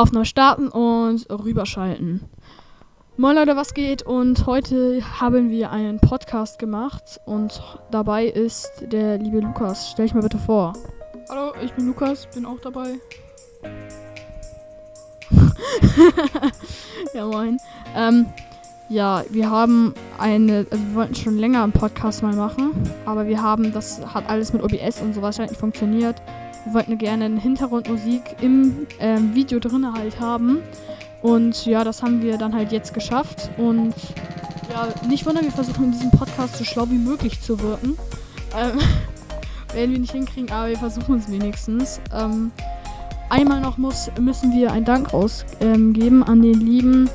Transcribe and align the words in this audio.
Aufnahme 0.00 0.24
starten 0.24 0.68
und 0.68 1.28
rüberschalten. 1.28 2.22
Moin 3.18 3.36
Leute, 3.36 3.54
was 3.54 3.74
geht? 3.74 4.02
Und 4.02 4.46
heute 4.46 5.02
haben 5.20 5.50
wir 5.50 5.70
einen 5.70 6.00
Podcast 6.00 6.58
gemacht 6.58 7.20
und 7.26 7.62
dabei 7.90 8.24
ist 8.24 8.70
der 8.80 9.18
liebe 9.18 9.40
Lukas. 9.40 9.90
Stell 9.90 10.06
dich 10.06 10.14
mal 10.14 10.22
bitte 10.22 10.38
vor. 10.38 10.72
Hallo, 11.28 11.52
ich 11.62 11.74
bin 11.74 11.86
Lukas, 11.86 12.26
bin 12.34 12.46
auch 12.46 12.58
dabei. 12.62 12.94
ja, 17.12 17.26
moin. 17.26 17.58
Ähm, 17.94 18.24
ja, 18.88 19.22
wir 19.28 19.50
haben 19.50 19.92
eine, 20.16 20.64
also 20.70 20.82
wir 20.82 20.94
wollten 20.94 21.14
schon 21.14 21.36
länger 21.36 21.62
einen 21.62 21.72
Podcast 21.72 22.22
mal 22.22 22.34
machen, 22.34 22.70
aber 23.04 23.26
wir 23.26 23.42
haben, 23.42 23.70
das 23.74 24.00
hat 24.14 24.30
alles 24.30 24.54
mit 24.54 24.62
OBS 24.62 25.02
und 25.02 25.12
sowas 25.12 25.38
halt 25.38 25.50
nicht 25.50 25.60
funktioniert. 25.60 26.22
Wir 26.64 26.74
wollten 26.74 26.98
gerne 26.98 27.24
eine 27.26 27.40
Hintergrundmusik 27.40 28.36
im 28.40 28.86
ähm, 28.98 29.34
Video 29.34 29.58
drin 29.58 29.92
halt 29.92 30.20
haben. 30.20 30.58
Und 31.22 31.66
ja, 31.66 31.84
das 31.84 32.02
haben 32.02 32.22
wir 32.22 32.38
dann 32.38 32.54
halt 32.54 32.72
jetzt 32.72 32.94
geschafft. 32.94 33.50
Und 33.56 33.94
ja, 34.70 34.88
nicht 35.08 35.26
wundern, 35.26 35.44
wir 35.44 35.52
versuchen 35.52 35.84
in 35.84 35.92
diesem 35.92 36.10
Podcast 36.10 36.56
so 36.56 36.64
schlau 36.64 36.86
wie 36.88 36.98
möglich 36.98 37.40
zu 37.40 37.60
wirken. 37.60 37.96
Ähm, 38.56 38.78
werden 39.74 39.92
wir 39.92 39.98
nicht 39.98 40.12
hinkriegen, 40.12 40.50
aber 40.50 40.68
wir 40.68 40.78
versuchen 40.78 41.18
es 41.18 41.30
wenigstens. 41.30 42.00
Ähm, 42.14 42.50
einmal 43.28 43.60
noch 43.60 43.78
muss, 43.78 44.10
müssen 44.18 44.52
wir 44.52 44.72
einen 44.72 44.84
Dank 44.84 45.12
rausgeben 45.12 45.94
ähm, 46.00 46.22
an 46.22 46.42
den 46.42 46.60
lieben 46.60 47.10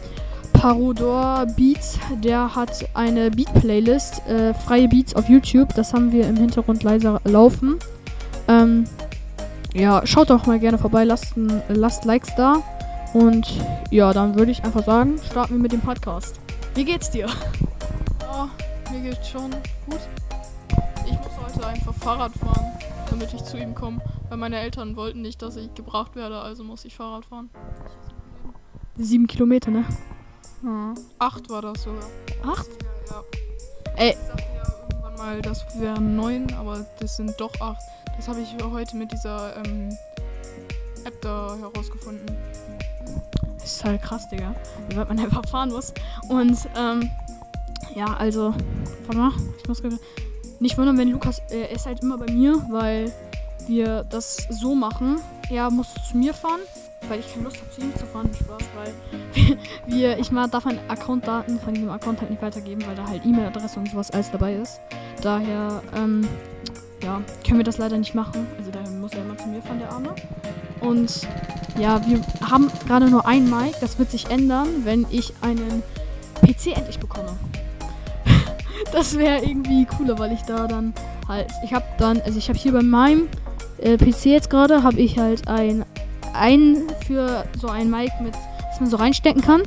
Parodor 0.53 1.45
Beats. 1.55 1.99
Der 2.23 2.55
hat 2.55 2.87
eine 2.93 3.29
Beat-Playlist, 3.31 4.27
äh, 4.27 4.53
freie 4.53 4.87
Beats 4.87 5.15
auf 5.15 5.29
YouTube. 5.29 5.73
Das 5.75 5.93
haben 5.93 6.11
wir 6.11 6.27
im 6.27 6.37
Hintergrund 6.37 6.83
leiser 6.83 7.21
laufen. 7.25 7.77
Ähm, 8.47 8.85
ja, 9.75 10.07
schaut 10.07 10.29
doch 10.29 10.45
mal 10.45 10.57
gerne 10.57 10.77
vorbei, 10.77 11.03
lasst, 11.03 11.33
lasst 11.67 12.05
Likes 12.05 12.33
da. 12.35 12.63
Und 13.13 13.61
ja, 13.91 14.13
dann 14.13 14.35
würde 14.35 14.51
ich 14.51 14.63
einfach 14.63 14.83
sagen, 14.85 15.19
starten 15.29 15.55
wir 15.55 15.61
mit 15.61 15.71
dem 15.73 15.81
Podcast. 15.81 16.39
Wie 16.75 16.85
geht's 16.85 17.11
dir? 17.11 17.27
Ja, 18.21 18.49
mir 18.91 19.01
geht's 19.01 19.29
schon 19.29 19.51
gut. 19.85 19.99
Ich 21.05 21.11
muss 21.11 21.55
heute 21.55 21.67
einfach 21.67 21.93
Fahrrad 21.93 22.31
fahren, 22.33 22.71
damit 23.09 23.33
ich 23.33 23.43
zu 23.43 23.57
ihm 23.57 23.75
komme. 23.75 24.01
Weil 24.29 24.37
meine 24.37 24.59
Eltern 24.59 24.95
wollten 24.95 25.21
nicht, 25.21 25.41
dass 25.41 25.57
ich 25.57 25.73
gebracht 25.75 26.15
werde, 26.15 26.39
also 26.39 26.63
muss 26.63 26.85
ich 26.85 26.95
Fahrrad 26.95 27.25
fahren. 27.25 27.49
Sieben 28.97 29.27
Kilometer, 29.27 29.71
ne? 29.71 29.83
Ja. 30.63 30.93
Acht 31.19 31.49
war 31.49 31.61
das 31.61 31.83
sogar. 31.83 32.07
Acht? 32.45 32.67
Ja. 33.09 33.23
Ey. 33.97 34.11
Ich 34.11 34.17
sagte 34.17 34.43
ja 34.55 34.73
irgendwann 34.89 35.15
mal, 35.15 35.41
das 35.41 35.65
wären 35.77 36.15
neun, 36.15 36.53
aber 36.53 36.85
das 36.99 37.17
sind 37.17 37.33
doch 37.39 37.51
acht. 37.59 37.81
Das 38.17 38.27
habe 38.27 38.41
ich 38.41 38.55
heute 38.63 38.95
mit 38.95 39.11
dieser 39.11 39.57
ähm, 39.57 39.89
App 41.03 41.21
da 41.21 41.57
herausgefunden. 41.59 42.25
Das 43.57 43.65
ist 43.65 43.83
halt 43.83 44.01
krass, 44.01 44.29
Digga. 44.29 44.55
Wie 44.89 44.95
weit 44.95 45.09
man 45.09 45.19
einfach 45.21 45.47
fahren 45.47 45.69
muss. 45.69 45.93
Und, 46.27 46.57
ähm, 46.75 47.09
ja, 47.95 48.13
also, 48.17 48.53
warte 49.05 49.17
mal, 49.17 49.31
ich 49.57 49.67
muss 49.67 49.81
nicht 50.59 50.77
wundern, 50.77 50.97
wenn 50.97 51.09
Lukas, 51.09 51.39
äh, 51.49 51.61
er 51.61 51.71
ist 51.71 51.85
halt 51.85 52.01
immer 52.01 52.17
bei 52.17 52.31
mir, 52.31 52.65
weil 52.69 53.11
wir 53.67 54.03
das 54.03 54.37
so 54.49 54.75
machen. 54.75 55.19
Er 55.49 55.69
muss 55.69 55.93
zu 56.09 56.17
mir 56.17 56.33
fahren, 56.33 56.61
weil 57.07 57.19
ich 57.19 57.31
keine 57.31 57.45
Lust 57.45 57.57
habe, 57.57 57.69
zu 57.71 57.81
ihm 57.81 57.95
zu 57.95 58.05
fahren. 58.05 58.29
Spaß, 58.33 58.63
weil 58.75 59.57
wir, 59.87 60.17
ich 60.17 60.31
mal 60.31 60.47
darf 60.47 60.65
meine 60.65 60.79
Accountdaten 60.89 61.59
von 61.59 61.73
diesem 61.73 61.89
Account 61.89 62.21
halt 62.21 62.31
nicht 62.31 62.41
weitergeben, 62.41 62.85
weil 62.85 62.95
da 62.95 63.07
halt 63.07 63.25
E-Mail-Adresse 63.25 63.79
und 63.79 63.89
sowas 63.89 64.11
alles 64.11 64.31
dabei 64.31 64.55
ist. 64.55 64.79
Daher, 65.21 65.81
ähm, 65.95 66.27
ja, 67.05 67.21
können 67.45 67.59
wir 67.59 67.63
das 67.63 67.77
leider 67.77 67.97
nicht 67.97 68.15
machen. 68.15 68.47
Also 68.57 68.71
daher 68.71 68.89
muss 68.89 69.13
er 69.13 69.21
immer 69.21 69.37
zu 69.37 69.47
mir 69.47 69.61
fahren, 69.61 69.79
der 69.79 69.91
Arme. 69.91 70.15
Und 70.81 71.27
ja, 71.79 72.01
wir 72.07 72.19
haben 72.49 72.69
gerade 72.87 73.09
nur 73.09 73.25
ein 73.27 73.49
Mic. 73.49 73.75
Das 73.79 73.99
wird 73.99 74.09
sich 74.11 74.29
ändern, 74.29 74.67
wenn 74.83 75.05
ich 75.11 75.33
einen 75.41 75.83
PC 76.41 76.75
endlich 76.75 76.99
bekomme. 76.99 77.37
das 78.91 79.17
wäre 79.17 79.43
irgendwie 79.43 79.85
cooler, 79.85 80.17
weil 80.17 80.31
ich 80.31 80.41
da 80.41 80.67
dann 80.67 80.93
halt, 81.27 81.51
ich 81.63 81.73
habe 81.73 81.85
dann, 81.97 82.21
also 82.21 82.37
ich 82.37 82.49
habe 82.49 82.57
hier 82.57 82.71
bei 82.71 82.81
meinem 82.81 83.27
äh, 83.77 83.97
PC 83.97 84.25
jetzt 84.25 84.49
gerade, 84.49 84.81
habe 84.83 84.99
ich 84.99 85.19
halt 85.19 85.47
ein, 85.47 85.85
ein 86.33 86.83
für 87.05 87.45
so 87.59 87.67
ein 87.67 87.89
Mic 87.89 88.11
mit, 88.21 88.33
das 88.33 88.79
man 88.79 88.89
so 88.89 88.97
reinstecken 88.97 89.41
kann. 89.41 89.61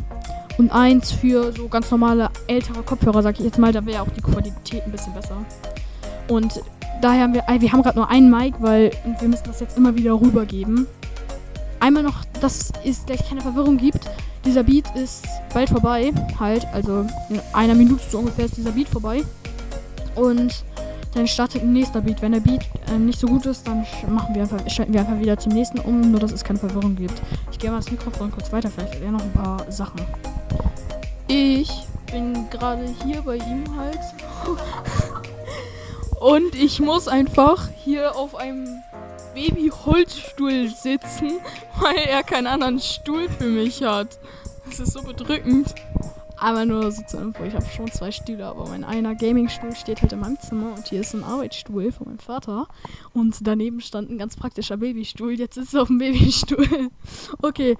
Und 0.59 0.73
eins 0.73 1.13
für 1.13 1.53
so 1.53 1.69
ganz 1.69 1.89
normale 1.93 2.31
ältere 2.49 2.83
Kopfhörer, 2.83 3.23
sag 3.23 3.39
ich 3.39 3.45
jetzt 3.45 3.59
mal, 3.59 3.71
da 3.71 3.87
wäre 3.87 4.03
auch 4.03 4.09
die 4.09 4.21
Qualität 4.21 4.83
ein 4.85 4.91
bisschen 4.91 5.15
besser. 5.15 5.37
Und 6.27 6.61
daher 7.01 7.23
haben 7.23 7.35
wir, 7.35 7.45
wir 7.47 7.73
haben 7.73 7.83
gerade 7.83 7.99
nur 7.99 8.09
einen 8.09 8.31
Mic, 8.31 8.55
weil 8.59 8.91
wir 9.21 9.29
müssen 9.29 9.45
das 9.47 9.61
jetzt 9.61 9.77
immer 9.77 9.95
wieder 9.95 10.13
rübergeben. 10.21 10.87
Einmal 11.81 12.03
noch, 12.03 12.25
dass 12.41 12.73
es 12.85 13.07
gleich 13.07 13.29
keine 13.29 13.41
Verwirrung 13.41 13.77
gibt. 13.77 14.01
Dieser 14.45 14.63
Beat 14.63 14.85
ist 14.97 15.27
bald 15.53 15.69
vorbei, 15.69 16.13
halt, 16.39 16.67
also 16.73 17.07
in 17.29 17.41
einer 17.53 17.75
Minute 17.75 18.03
so 18.09 18.19
ungefähr 18.19 18.47
ist 18.47 18.57
dieser 18.57 18.73
Beat 18.73 18.89
vorbei. 18.89 19.23
Und 20.15 20.65
dann 21.15 21.27
startet 21.27 21.63
ein 21.63 21.73
nächster 21.73 22.01
Beat. 22.01 22.23
Wenn 22.23 22.33
der 22.33 22.41
Beat 22.41 22.63
äh, 22.91 22.99
nicht 22.99 23.19
so 23.19 23.27
gut 23.27 23.47
ist, 23.47 23.67
dann 23.67 23.87
machen 24.09 24.35
wir 24.35 24.43
einfach, 24.43 24.59
schalten 24.69 24.93
wir 24.93 25.01
einfach 25.01 25.19
wieder 25.19 25.39
zum 25.39 25.53
nächsten 25.53 25.79
um, 25.81 26.11
nur 26.11 26.21
dass 26.21 26.33
es 26.33 26.45
keine 26.45 26.59
Verwirrung 26.59 26.97
gibt. 26.97 27.21
Ich 27.53 27.59
gehe 27.59 27.71
mal 27.71 27.77
das 27.77 27.91
Mikrofon 27.91 28.31
kurz 28.31 28.53
weiter, 28.53 28.71
vielleicht 28.71 29.01
eher 29.01 29.13
noch 29.13 29.23
ein 29.23 29.33
paar 29.33 29.71
Sachen. 29.71 30.01
Ich 31.27 31.71
bin 32.11 32.49
gerade 32.51 32.85
hier 33.05 33.23
bei 33.23 33.37
ihm 33.37 33.65
halt. 33.77 34.01
Und 36.21 36.55
ich 36.55 36.81
muss 36.81 37.07
einfach 37.07 37.69
hier 37.85 38.17
auf 38.17 38.35
einem 38.35 38.67
Babyholzstuhl 39.35 40.69
sitzen, 40.69 41.39
weil 41.81 41.99
er 41.99 42.23
keinen 42.23 42.49
anderen 42.49 42.81
Stuhl 42.81 43.29
für 43.29 43.47
mich 43.47 43.83
hat. 43.83 44.19
Das 44.67 44.81
ist 44.81 44.93
so 44.93 45.03
bedrückend. 45.03 45.75
Aber 46.41 46.65
nur 46.65 46.91
so 46.93 47.03
zur 47.03 47.21
Info, 47.21 47.43
ich 47.43 47.55
habe 47.55 47.67
schon 47.67 47.91
zwei 47.91 48.13
Stühle, 48.13 48.47
aber 48.47 48.69
mein 48.69 48.85
einer 48.85 49.17
Gaming-Stuhl 49.17 49.75
steht 49.75 50.03
halt 50.03 50.13
in 50.13 50.21
meinem 50.21 50.39
Zimmer 50.39 50.73
und 50.75 50.87
hier 50.87 51.01
ist 51.01 51.13
ein 51.13 51.25
Arbeitsstuhl 51.25 51.91
von 51.91 52.07
meinem 52.07 52.21
Vater. 52.21 52.69
Und 53.13 53.37
daneben 53.41 53.81
stand 53.81 54.09
ein 54.09 54.19
ganz 54.19 54.37
praktischer 54.37 54.77
Babystuhl. 54.77 55.33
Jetzt 55.33 55.55
sitzt 55.57 55.75
er 55.75 55.83
auf 55.83 55.89
dem 55.89 55.99
Babystuhl. 55.99 56.91
okay. 57.43 57.77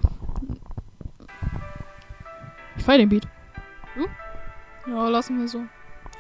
Ich 2.77 2.85
feiere 2.85 2.99
den 2.99 3.09
Beat. 3.09 3.29
Hm? 3.95 4.07
Ja, 4.93 5.09
lassen 5.09 5.39
wir 5.39 5.47
so. 5.47 5.63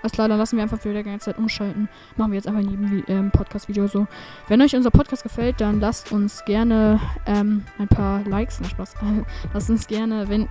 Alles 0.03 0.13
klar, 0.13 0.29
dann 0.29 0.39
lassen 0.39 0.57
wir 0.57 0.63
einfach 0.63 0.81
für 0.81 0.95
die 0.95 1.03
ganze 1.03 1.27
Zeit 1.27 1.39
umschalten. 1.39 1.89
Machen 2.17 2.31
wir 2.31 2.37
jetzt 2.37 2.47
einfach 2.47 2.61
in 2.61 2.71
jedem 2.71 3.05
ähm, 3.09 3.31
Podcast-Video 3.33 3.89
so. 3.89 4.07
Wenn 4.47 4.63
euch 4.63 4.77
unser 4.77 4.91
Podcast 4.91 5.25
gefällt, 5.25 5.61
dann 5.61 5.81
lasst 5.81 6.13
uns 6.13 6.45
gerne 6.45 7.01
ähm, 7.27 7.65
ein 7.79 7.89
paar 7.89 8.23
Likes. 8.25 8.61
Na 8.61 8.69
Spaß. 8.69 8.95
lasst 9.53 9.71
uns 9.71 9.89
gerne, 9.89 10.29
wenn, 10.29 10.49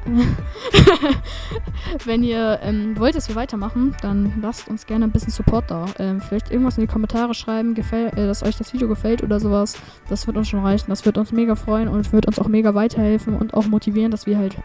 wenn 2.06 2.24
ihr 2.24 2.60
ähm, 2.62 3.00
wollt, 3.00 3.16
dass 3.16 3.30
wir 3.30 3.36
weitermachen, 3.36 3.96
dann 4.02 4.34
lasst 4.42 4.68
uns 4.68 4.86
gerne 4.86 5.06
ein 5.06 5.12
bisschen 5.12 5.32
Support 5.32 5.72
da. 5.72 5.86
Ähm, 5.98 6.20
vielleicht 6.20 6.52
irgendwas 6.52 6.78
in 6.78 6.82
die 6.82 6.92
Kommentare 6.92 7.34
schreiben, 7.34 7.74
gefäll, 7.74 8.08
äh, 8.08 8.28
dass 8.28 8.44
euch 8.44 8.58
das 8.58 8.74
Video 8.74 8.90
gefällt 8.90 9.24
oder 9.24 9.40
sowas. 9.40 9.78
Das 10.10 10.28
wird 10.28 10.36
uns 10.36 10.50
schon 10.50 10.60
reichen. 10.60 10.88
Das 10.90 11.06
wird 11.06 11.18
uns 11.18 11.32
mega 11.32 11.56
freuen 11.56 11.88
und 11.88 12.12
wird 12.12 12.26
uns 12.26 12.38
auch 12.38 12.48
mega 12.50 12.76
weiterhelfen 12.76 13.36
und 13.36 13.54
auch 13.54 13.68
motivieren, 13.68 14.12
dass 14.12 14.26
wir 14.26 14.38
halt 14.38 14.58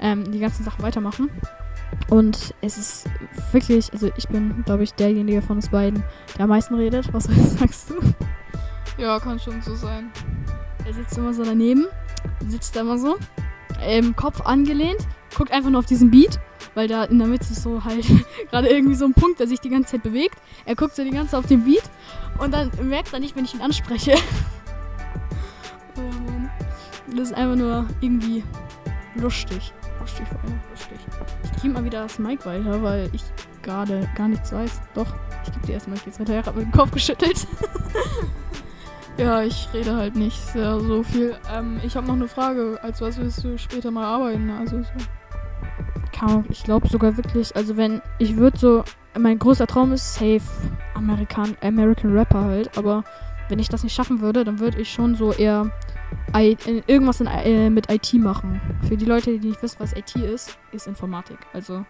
ähm, 0.00 0.30
die 0.30 0.38
ganzen 0.38 0.64
Sachen 0.64 0.82
weitermachen. 0.82 1.28
Und 2.08 2.54
es 2.60 2.76
ist 2.76 3.08
wirklich, 3.52 3.92
also 3.92 4.10
ich 4.16 4.28
bin, 4.28 4.62
glaube 4.64 4.82
ich, 4.82 4.94
derjenige 4.94 5.42
von 5.42 5.56
uns 5.56 5.68
beiden, 5.68 6.02
der 6.36 6.44
am 6.44 6.50
meisten 6.50 6.74
redet. 6.74 7.12
Was 7.12 7.24
sagst 7.58 7.90
du? 7.90 7.94
Ja, 8.98 9.18
kann 9.18 9.38
schon 9.38 9.62
so 9.62 9.74
sein. 9.74 10.10
Er 10.84 10.92
sitzt 10.92 11.16
immer 11.16 11.32
so 11.32 11.44
daneben, 11.44 11.86
sitzt 12.48 12.74
da 12.74 12.80
immer 12.80 12.98
so, 12.98 13.16
im 13.88 14.16
Kopf 14.16 14.40
angelehnt, 14.40 15.06
guckt 15.36 15.52
einfach 15.52 15.70
nur 15.70 15.78
auf 15.78 15.86
diesen 15.86 16.10
Beat, 16.10 16.40
weil 16.74 16.88
da 16.88 17.04
in 17.04 17.18
der 17.18 17.28
Mitte 17.28 17.44
ist 17.44 17.62
so 17.62 17.84
halt 17.84 18.04
gerade 18.50 18.68
irgendwie 18.68 18.94
so 18.94 19.04
ein 19.04 19.14
Punkt, 19.14 19.40
der 19.40 19.46
sich 19.46 19.60
die 19.60 19.70
ganze 19.70 19.92
Zeit 19.92 20.02
bewegt. 20.02 20.36
Er 20.64 20.74
guckt 20.74 20.96
so 20.96 21.04
die 21.04 21.10
ganze 21.10 21.32
Zeit 21.32 21.40
auf 21.40 21.46
den 21.46 21.64
Beat 21.64 21.82
und 22.38 22.52
dann 22.52 22.70
merkt 22.88 23.12
er 23.12 23.20
nicht, 23.20 23.36
wenn 23.36 23.44
ich 23.44 23.54
ihn 23.54 23.60
anspreche. 23.60 24.12
oh. 25.96 26.30
Das 27.14 27.30
ist 27.30 27.34
einfach 27.34 27.56
nur 27.56 27.86
irgendwie 28.00 28.44
lustig. 29.16 29.72
Lustig, 30.00 30.26
lustig. 30.70 30.98
Ich 31.60 31.64
gebe 31.64 31.74
mal 31.74 31.84
wieder 31.84 32.04
das 32.04 32.18
Mic 32.18 32.46
weiter, 32.46 32.82
weil 32.82 33.10
ich 33.12 33.22
gerade 33.60 34.08
gar 34.14 34.28
nichts 34.28 34.50
weiß. 34.50 34.80
Doch, 34.94 35.08
ich 35.44 35.52
gebe 35.52 35.66
dir 35.66 35.72
erstmal 35.74 35.98
jetzt 36.06 36.18
weiter. 36.18 36.32
Er 36.32 36.46
hat 36.46 36.56
mit 36.56 36.64
dem 36.64 36.72
Kopf 36.72 36.90
geschüttelt. 36.90 37.46
ja, 39.18 39.42
ich 39.42 39.68
rede 39.74 39.94
halt 39.94 40.16
nicht 40.16 40.38
sehr 40.38 40.80
so 40.80 41.02
viel. 41.02 41.36
Ähm, 41.54 41.78
ich 41.84 41.94
habe 41.98 42.06
noch 42.06 42.14
eine 42.14 42.28
Frage. 42.28 42.78
Als 42.80 43.02
was 43.02 43.18
willst 43.18 43.44
du 43.44 43.58
später 43.58 43.90
mal 43.90 44.06
arbeiten? 44.06 44.48
Also 44.48 44.80
so. 44.80 46.44
Ich 46.48 46.64
glaube 46.64 46.88
sogar 46.88 47.18
wirklich, 47.18 47.54
also 47.54 47.76
wenn, 47.76 48.00
ich 48.18 48.38
würde 48.38 48.58
so, 48.58 48.84
mein 49.18 49.38
großer 49.38 49.66
Traum 49.66 49.92
ist 49.92 50.14
safe 50.14 50.40
American, 50.94 51.58
American 51.60 52.16
Rapper 52.16 52.44
halt, 52.44 52.78
aber 52.78 53.04
wenn 53.50 53.58
ich 53.58 53.68
das 53.68 53.82
nicht 53.84 53.94
schaffen 53.94 54.22
würde, 54.22 54.44
dann 54.44 54.60
würde 54.60 54.80
ich 54.80 54.90
schon 54.90 55.14
so 55.14 55.32
eher 55.32 55.70
irgendwas 56.86 57.20
in, 57.20 57.26
äh, 57.26 57.70
mit 57.70 57.90
IT 57.90 58.14
machen. 58.14 58.60
Für 58.88 58.96
die 58.96 59.04
Leute, 59.04 59.38
die 59.38 59.48
nicht 59.48 59.62
wissen, 59.62 59.76
was 59.78 59.92
IT 59.92 60.16
ist, 60.16 60.58
ist 60.72 60.86
Informatik. 60.86 61.38
Also, 61.52 61.84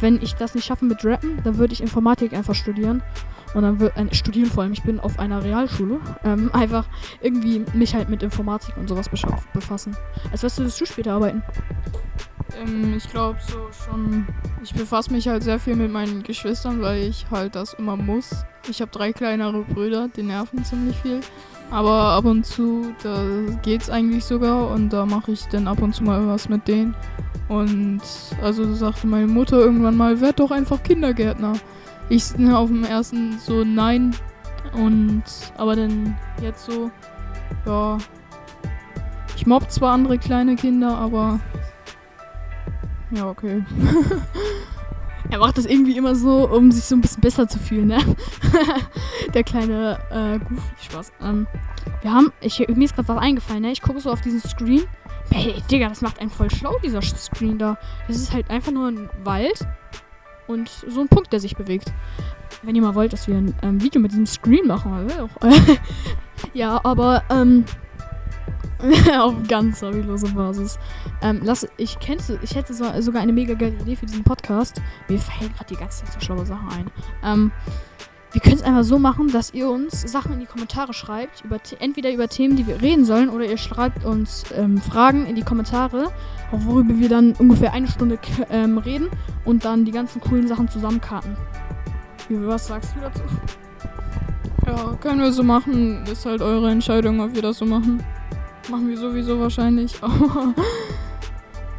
wenn 0.00 0.20
ich 0.22 0.34
das 0.34 0.54
nicht 0.54 0.64
schaffe 0.64 0.84
mit 0.84 1.04
Rappen, 1.04 1.40
dann 1.44 1.58
würde 1.58 1.72
ich 1.72 1.80
Informatik 1.80 2.32
einfach 2.32 2.54
studieren. 2.54 3.02
Und 3.54 3.62
dann 3.62 3.80
wird 3.80 3.96
ein 3.96 4.12
studieren 4.14 4.50
vor 4.50 4.62
allem. 4.62 4.72
Ich 4.72 4.82
bin 4.82 4.98
auf 4.98 5.18
einer 5.18 5.44
Realschule. 5.44 6.00
Ähm, 6.24 6.50
einfach 6.54 6.86
irgendwie 7.20 7.64
mich 7.74 7.94
halt 7.94 8.08
mit 8.08 8.22
Informatik 8.22 8.76
und 8.76 8.88
sowas 8.88 9.08
befassen. 9.08 9.96
Als 10.30 10.42
würdest 10.42 10.80
du 10.80 10.86
später 10.86 11.12
arbeiten? 11.12 11.42
Ähm, 12.60 12.94
ich 12.96 13.08
glaube 13.10 13.38
so 13.46 13.68
schon. 13.84 14.26
Ich 14.62 14.74
befasse 14.74 15.12
mich 15.12 15.28
halt 15.28 15.42
sehr 15.42 15.58
viel 15.58 15.76
mit 15.76 15.90
meinen 15.90 16.22
Geschwistern, 16.22 16.80
weil 16.80 17.02
ich 17.02 17.26
halt 17.30 17.54
das 17.54 17.74
immer 17.74 17.96
muss. 17.96 18.44
Ich 18.68 18.80
habe 18.80 18.90
drei 18.90 19.12
kleinere 19.12 19.62
Brüder, 19.62 20.08
die 20.16 20.22
nerven 20.22 20.64
ziemlich 20.64 20.96
viel. 20.98 21.20
Aber 21.72 22.10
ab 22.10 22.26
und 22.26 22.44
zu, 22.44 22.94
da 23.02 23.24
geht's 23.62 23.88
eigentlich 23.88 24.26
sogar 24.26 24.70
und 24.70 24.92
da 24.92 25.06
mache 25.06 25.32
ich 25.32 25.46
dann 25.48 25.66
ab 25.66 25.80
und 25.80 25.94
zu 25.94 26.04
mal 26.04 26.28
was 26.28 26.50
mit 26.50 26.68
denen. 26.68 26.94
Und 27.48 28.02
also 28.42 28.74
sagte 28.74 29.06
meine 29.06 29.26
Mutter 29.26 29.58
irgendwann 29.58 29.96
mal, 29.96 30.20
werd 30.20 30.38
doch 30.38 30.50
einfach 30.50 30.82
Kindergärtner. 30.82 31.54
Ich 32.10 32.36
ne, 32.36 32.58
auf 32.58 32.68
dem 32.68 32.84
ersten 32.84 33.38
so 33.38 33.64
nein 33.64 34.14
und 34.74 35.22
aber 35.56 35.74
dann 35.74 36.14
jetzt 36.42 36.66
so, 36.66 36.90
ja. 37.64 37.96
Ich 39.34 39.46
mobb 39.46 39.70
zwar 39.70 39.94
andere 39.94 40.18
kleine 40.18 40.56
Kinder, 40.56 40.98
aber 40.98 41.40
ja, 43.12 43.28
okay. 43.28 43.64
Er 45.32 45.38
macht 45.38 45.56
das 45.56 45.64
irgendwie 45.64 45.96
immer 45.96 46.14
so, 46.14 46.46
um 46.46 46.70
sich 46.70 46.84
so 46.84 46.94
ein 46.94 47.00
bisschen 47.00 47.22
besser 47.22 47.48
zu 47.48 47.58
fühlen, 47.58 47.86
ne? 47.86 47.98
Der 49.34 49.42
kleine 49.42 49.98
äh, 50.10 50.38
Goofy 50.38 50.84
Spaß. 50.84 51.10
Ähm, 51.22 51.46
wir 52.02 52.12
haben, 52.12 52.30
ich, 52.42 52.58
mir 52.68 52.84
ist 52.84 52.94
gerade 52.94 53.08
was 53.08 53.16
eingefallen, 53.16 53.62
ne? 53.62 53.72
Ich 53.72 53.80
gucke 53.80 53.98
so 53.98 54.10
auf 54.10 54.20
diesen 54.20 54.42
Screen. 54.42 54.82
Hey, 55.30 55.54
Digga, 55.70 55.88
das 55.88 56.02
macht 56.02 56.20
einen 56.20 56.28
voll 56.28 56.50
schlau, 56.50 56.76
dieser 56.84 57.00
Screen 57.00 57.56
da. 57.56 57.78
Das 58.08 58.16
ist 58.16 58.34
halt 58.34 58.50
einfach 58.50 58.72
nur 58.72 58.88
ein 58.88 59.08
Wald 59.24 59.66
und 60.48 60.68
so 60.68 61.00
ein 61.00 61.08
Punkt, 61.08 61.32
der 61.32 61.40
sich 61.40 61.56
bewegt. 61.56 61.94
Wenn 62.62 62.74
ihr 62.74 62.82
mal 62.82 62.94
wollt, 62.94 63.14
dass 63.14 63.26
wir 63.26 63.36
ein 63.36 63.54
ähm, 63.62 63.82
Video 63.82 64.02
mit 64.02 64.12
diesem 64.12 64.26
Screen 64.26 64.66
machen, 64.66 65.10
ja, 66.52 66.78
aber 66.84 67.24
ähm, 67.30 67.64
auf 69.18 69.34
ganz 69.48 69.82
hobbyloser 69.82 70.28
Basis. 70.28 70.78
Ähm, 71.22 71.40
lass, 71.42 71.66
ich, 71.76 71.98
kennte, 72.00 72.38
ich 72.42 72.54
hätte 72.54 72.74
so, 72.74 72.84
sogar 73.00 73.22
eine 73.22 73.32
mega 73.32 73.54
geile 73.54 73.74
Idee 73.74 73.96
für 73.96 74.06
diesen 74.06 74.24
Podcast. 74.24 74.80
Mir 75.08 75.18
fallen 75.18 75.52
gerade 75.52 75.68
die 75.68 75.76
ganze 75.76 76.04
Zeit 76.04 76.14
so 76.14 76.20
schlaue 76.20 76.46
Sachen 76.46 76.68
ein. 76.68 76.90
Ähm, 77.24 77.52
wir 78.32 78.40
können 78.40 78.56
es 78.56 78.62
einfach 78.62 78.82
so 78.82 78.98
machen, 78.98 79.30
dass 79.30 79.52
ihr 79.52 79.68
uns 79.68 80.00
Sachen 80.10 80.32
in 80.32 80.40
die 80.40 80.46
Kommentare 80.46 80.94
schreibt, 80.94 81.44
über, 81.44 81.58
entweder 81.80 82.10
über 82.12 82.28
Themen, 82.28 82.56
die 82.56 82.66
wir 82.66 82.80
reden 82.80 83.04
sollen, 83.04 83.28
oder 83.28 83.44
ihr 83.44 83.58
schreibt 83.58 84.06
uns 84.06 84.44
ähm, 84.56 84.78
Fragen 84.78 85.26
in 85.26 85.36
die 85.36 85.42
Kommentare, 85.42 86.10
worüber 86.50 86.98
wir 86.98 87.10
dann 87.10 87.32
ungefähr 87.32 87.74
eine 87.74 87.88
Stunde 87.88 88.18
ähm, 88.50 88.78
reden 88.78 89.08
und 89.44 89.66
dann 89.66 89.84
die 89.84 89.90
ganzen 89.90 90.20
coolen 90.22 90.48
Sachen 90.48 90.68
zusammenkarten. 90.68 91.36
Was 92.30 92.68
sagst 92.68 92.94
du 92.96 93.00
dazu? 93.00 93.22
Ja, 94.66 94.96
können 95.00 95.20
wir 95.20 95.32
so 95.32 95.42
machen. 95.42 96.04
Ist 96.06 96.24
halt 96.24 96.40
eure 96.40 96.70
Entscheidung, 96.70 97.20
ob 97.20 97.34
wir 97.34 97.42
das 97.42 97.58
so 97.58 97.66
machen. 97.66 98.02
Machen 98.70 98.88
wir 98.88 98.96
sowieso 98.96 99.38
wahrscheinlich. 99.40 99.94
Aber 100.02 100.54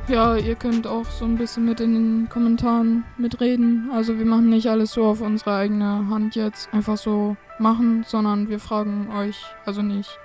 ja, 0.07 0.35
ihr 0.35 0.55
könnt 0.55 0.85
auch 0.85 1.05
so 1.05 1.25
ein 1.25 1.37
bisschen 1.37 1.65
mit 1.65 1.79
in 1.79 1.93
den 1.93 2.29
Kommentaren 2.29 3.05
mitreden. 3.17 3.89
Also 3.91 4.17
wir 4.17 4.25
machen 4.25 4.49
nicht 4.49 4.67
alles 4.67 4.91
so 4.91 5.05
auf 5.05 5.21
unsere 5.21 5.55
eigene 5.55 6.09
Hand 6.09 6.35
jetzt 6.35 6.67
einfach 6.73 6.97
so 6.97 7.37
machen, 7.57 8.03
sondern 8.05 8.49
wir 8.49 8.59
fragen 8.59 9.09
euch, 9.11 9.37
also 9.65 9.81
nicht 9.81 10.19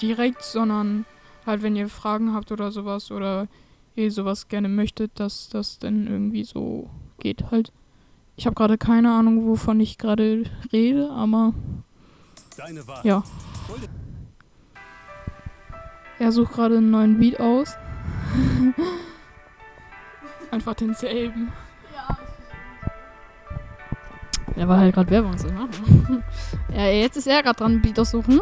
direkt, 0.00 0.42
sondern 0.42 1.04
halt, 1.46 1.62
wenn 1.62 1.76
ihr 1.76 1.88
Fragen 1.88 2.32
habt 2.32 2.52
oder 2.52 2.70
sowas 2.70 3.10
oder 3.10 3.48
ihr 3.96 4.10
sowas 4.10 4.48
gerne 4.48 4.68
möchtet, 4.68 5.18
dass 5.18 5.48
das 5.48 5.78
dann 5.78 6.06
irgendwie 6.06 6.44
so 6.44 6.88
geht 7.18 7.50
halt. 7.50 7.72
Ich 8.36 8.46
habe 8.46 8.54
gerade 8.54 8.78
keine 8.78 9.12
Ahnung, 9.12 9.46
wovon 9.46 9.80
ich 9.80 9.98
gerade 9.98 10.44
rede, 10.72 11.10
aber 11.10 11.52
ja. 13.02 13.22
Er 16.22 16.30
sucht 16.30 16.52
gerade 16.52 16.76
einen 16.76 16.92
neuen 16.92 17.18
Beat 17.18 17.40
aus. 17.40 17.76
Einfach 20.52 20.74
denselben. 20.74 21.52
Der 24.54 24.68
war 24.68 24.78
halt 24.78 24.94
gerade 24.94 25.10
Werbung 25.10 25.36
so, 25.36 25.48
ne? 25.48 26.22
ja, 26.72 26.86
jetzt 26.86 27.16
ist 27.16 27.26
er 27.26 27.42
gerade 27.42 27.56
dran, 27.56 27.82
Beat 27.82 27.98
aussuchen. 27.98 28.40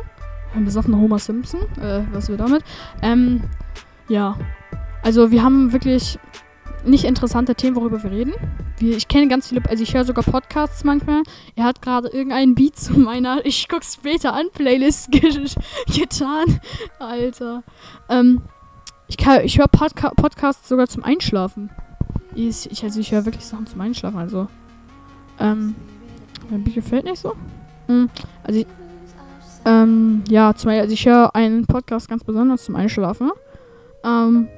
Ein 0.55 0.67
besoffener 0.67 0.99
Homer 0.99 1.19
Simpson. 1.19 1.63
Äh, 1.81 2.03
was 2.13 2.29
wir 2.29 2.37
damit? 2.37 2.63
Ähm, 3.01 3.45
ja. 4.11 4.37
Also 5.03 5.31
wir 5.31 5.43
haben 5.43 5.73
wirklich 5.73 6.19
nicht 6.85 7.05
interessante 7.05 7.55
Themen, 7.55 7.77
worüber 7.77 8.03
wir 8.03 8.11
reden. 8.11 8.35
Ich 8.81 9.09
kenne 9.09 9.29
ganz 9.29 9.49
viele, 9.49 9.63
also 9.69 9.83
ich 9.83 9.95
höre 9.95 10.05
sogar 10.05 10.25
Podcasts 10.25 10.85
manchmal. 10.85 11.23
Er 11.55 11.65
hat 11.65 11.83
gerade 11.83 12.09
irgendeinen 12.09 12.55
Beat 12.55 12.77
zu 12.77 12.99
meiner, 12.99 13.41
ich 13.45 13.69
guck's 13.69 13.95
später 13.95 14.33
an, 14.33 14.47
Playlist 14.53 15.11
ge 15.13 15.47
getan. 15.87 16.61
Alter. 16.99 17.63
Ähm, 18.09 18.41
ich, 19.07 19.19
ich 19.45 19.59
höre 19.59 19.69
Podca 19.69 20.11
Podcasts 20.11 20.69
sogar 20.69 20.87
zum 20.87 21.05
Einschlafen. 21.05 21.71
Ich, 22.35 22.71
ich, 22.71 22.83
also 22.83 23.01
ich 23.01 23.13
höre 23.13 23.25
wirklich 23.25 23.45
Sachen 23.45 23.67
zum 23.67 23.81
Einschlafen, 23.81 24.19
also. 24.19 24.49
Ähm, 25.39 25.75
mein 26.49 26.65
Beat 26.65 26.75
gefällt 26.77 27.05
nicht 27.05 27.19
so. 27.19 27.35
Hm, 27.87 28.09
also 28.45 28.61
ich, 28.61 28.67
ähm, 29.65 30.23
ja, 30.29 30.55
zum, 30.55 30.71
also 30.71 30.93
ich 30.93 31.05
höre 31.07 31.35
einen 31.35 31.67
Podcast 31.67 32.09
ganz 32.09 32.25
besonders 32.25 32.65
zum 32.65 32.77
Einschlafen. 32.77 33.31
Ähm, 34.05 34.49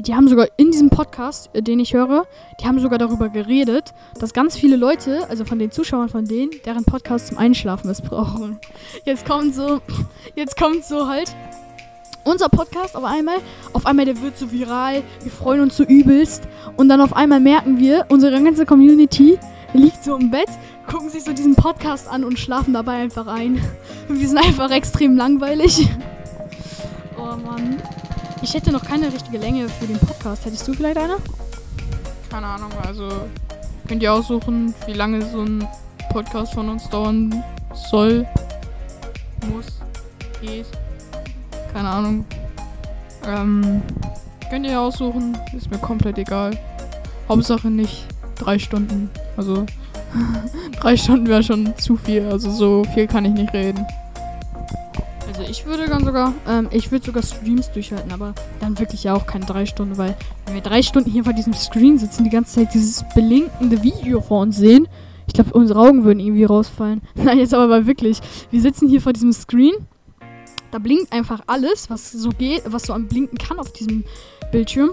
die 0.00 0.14
haben 0.14 0.28
sogar 0.28 0.48
in 0.56 0.70
diesem 0.70 0.90
Podcast, 0.90 1.50
äh, 1.52 1.62
den 1.62 1.80
ich 1.80 1.94
höre, 1.94 2.26
die 2.60 2.66
haben 2.66 2.78
sogar 2.78 2.98
darüber 2.98 3.28
geredet, 3.28 3.92
dass 4.18 4.32
ganz 4.32 4.56
viele 4.56 4.76
Leute, 4.76 5.28
also 5.28 5.44
von 5.44 5.58
den 5.58 5.70
Zuschauern 5.70 6.08
von 6.08 6.24
denen, 6.24 6.50
deren 6.64 6.84
Podcast 6.84 7.28
zum 7.28 7.38
Einschlafen 7.38 7.88
missbrauchen. 7.88 8.58
Jetzt 9.04 9.26
kommt 9.26 9.54
so, 9.54 9.80
jetzt 10.34 10.56
kommt 10.56 10.84
so 10.84 11.08
halt 11.08 11.34
unser 12.24 12.48
Podcast 12.48 12.94
auf 12.96 13.04
einmal, 13.04 13.38
auf 13.72 13.86
einmal 13.86 14.04
der 14.04 14.20
wird 14.20 14.36
so 14.36 14.52
viral, 14.52 15.02
wir 15.22 15.32
freuen 15.32 15.62
uns 15.62 15.76
so 15.76 15.84
übelst 15.84 16.42
und 16.76 16.88
dann 16.88 17.00
auf 17.00 17.16
einmal 17.16 17.40
merken 17.40 17.78
wir, 17.78 18.06
unsere 18.08 18.42
ganze 18.42 18.66
Community 18.66 19.38
liegt 19.72 20.04
so 20.04 20.16
im 20.16 20.30
Bett, 20.30 20.48
gucken 20.86 21.10
sich 21.10 21.24
so 21.24 21.32
diesen 21.32 21.54
Podcast 21.54 22.08
an 22.08 22.24
und 22.24 22.38
schlafen 22.38 22.74
dabei 22.74 22.96
einfach 22.96 23.26
ein. 23.26 23.60
Wir 24.08 24.28
sind 24.28 24.38
einfach 24.38 24.70
extrem 24.70 25.16
langweilig. 25.16 25.88
Oh 27.18 27.36
Mann. 27.36 27.76
Ich 28.40 28.54
hätte 28.54 28.70
noch 28.70 28.84
keine 28.84 29.12
richtige 29.12 29.38
Länge 29.38 29.68
für 29.68 29.86
den 29.86 29.98
Podcast. 29.98 30.44
Hättest 30.44 30.66
du 30.68 30.72
vielleicht 30.72 30.96
eine? 30.96 31.16
Keine 32.30 32.46
Ahnung, 32.46 32.70
also 32.86 33.08
könnt 33.88 34.02
ihr 34.02 34.12
aussuchen, 34.12 34.74
wie 34.86 34.92
lange 34.92 35.22
so 35.22 35.40
ein 35.40 35.66
Podcast 36.10 36.54
von 36.54 36.68
uns 36.68 36.88
dauern 36.88 37.42
soll, 37.90 38.26
muss, 39.52 39.66
geht. 40.40 40.66
Keine 41.72 41.88
Ahnung. 41.88 42.24
Ähm, 43.26 43.82
könnt 44.50 44.66
ihr 44.66 44.80
aussuchen, 44.80 45.36
ist 45.56 45.70
mir 45.70 45.78
komplett 45.78 46.18
egal. 46.18 46.56
Hauptsache 47.28 47.68
nicht 47.68 48.06
drei 48.36 48.58
Stunden. 48.58 49.10
Also 49.36 49.66
drei 50.80 50.96
Stunden 50.96 51.26
wäre 51.26 51.42
schon 51.42 51.76
zu 51.76 51.96
viel. 51.96 52.26
Also 52.26 52.50
so 52.50 52.84
viel 52.94 53.06
kann 53.06 53.24
ich 53.24 53.32
nicht 53.32 53.52
reden. 53.52 53.86
Also 55.38 55.52
ich 55.52 55.66
würde 55.66 55.86
dann 55.86 56.04
sogar, 56.04 56.34
ähm, 56.48 56.66
ich 56.72 56.90
würde 56.90 57.06
sogar 57.06 57.22
Streams 57.22 57.70
durchhalten, 57.70 58.10
aber 58.10 58.34
dann 58.58 58.76
wirklich 58.76 59.04
ja 59.04 59.14
auch 59.14 59.24
keine 59.24 59.46
drei 59.46 59.66
Stunden, 59.66 59.96
weil 59.96 60.16
wenn 60.46 60.54
wir 60.54 60.60
drei 60.60 60.82
Stunden 60.82 61.08
hier 61.08 61.22
vor 61.22 61.32
diesem 61.32 61.52
Screen 61.52 61.96
sitzen, 61.96 62.24
die 62.24 62.30
ganze 62.30 62.56
Zeit 62.56 62.74
dieses 62.74 63.04
blinkende 63.14 63.80
Video 63.84 64.20
vor 64.20 64.40
uns 64.40 64.56
sehen, 64.56 64.88
ich 65.28 65.34
glaube, 65.34 65.52
unsere 65.52 65.78
Augen 65.78 66.02
würden 66.02 66.18
irgendwie 66.18 66.42
rausfallen. 66.42 67.02
Nein, 67.14 67.38
jetzt 67.38 67.54
aber 67.54 67.86
wirklich. 67.86 68.18
Wir 68.50 68.60
sitzen 68.60 68.88
hier 68.88 69.00
vor 69.00 69.12
diesem 69.12 69.32
Screen, 69.32 69.74
da 70.72 70.80
blinkt 70.80 71.12
einfach 71.12 71.40
alles, 71.46 71.88
was 71.88 72.10
so 72.10 72.30
geht, 72.30 72.62
was 72.66 72.82
so 72.82 72.92
am 72.92 73.06
Blinken 73.06 73.38
kann 73.38 73.60
auf 73.60 73.72
diesem 73.72 74.02
Bildschirm. 74.50 74.90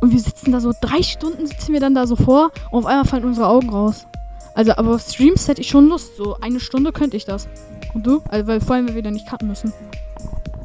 Und 0.00 0.12
wir 0.12 0.20
sitzen 0.20 0.50
da 0.50 0.60
so, 0.60 0.72
drei 0.80 1.02
Stunden 1.02 1.46
sitzen 1.46 1.74
wir 1.74 1.80
dann 1.80 1.94
da 1.94 2.06
so 2.06 2.16
vor 2.16 2.52
und 2.70 2.78
auf 2.78 2.86
einmal 2.86 3.04
fallen 3.04 3.24
unsere 3.26 3.48
Augen 3.48 3.68
raus. 3.68 4.06
Also, 4.54 4.72
aber 4.76 4.94
auf 4.94 5.02
Streams 5.02 5.48
hätte 5.48 5.60
ich 5.60 5.68
schon 5.68 5.88
Lust. 5.88 6.16
So 6.16 6.36
eine 6.40 6.60
Stunde 6.60 6.92
könnte 6.92 7.16
ich 7.16 7.24
das. 7.24 7.48
Und 7.94 8.06
du? 8.06 8.22
Also, 8.28 8.46
weil 8.46 8.60
vor 8.60 8.76
allem, 8.76 8.94
wir 8.94 9.02
dann 9.02 9.14
nicht 9.14 9.28
cutten 9.28 9.48
müssen. 9.48 9.72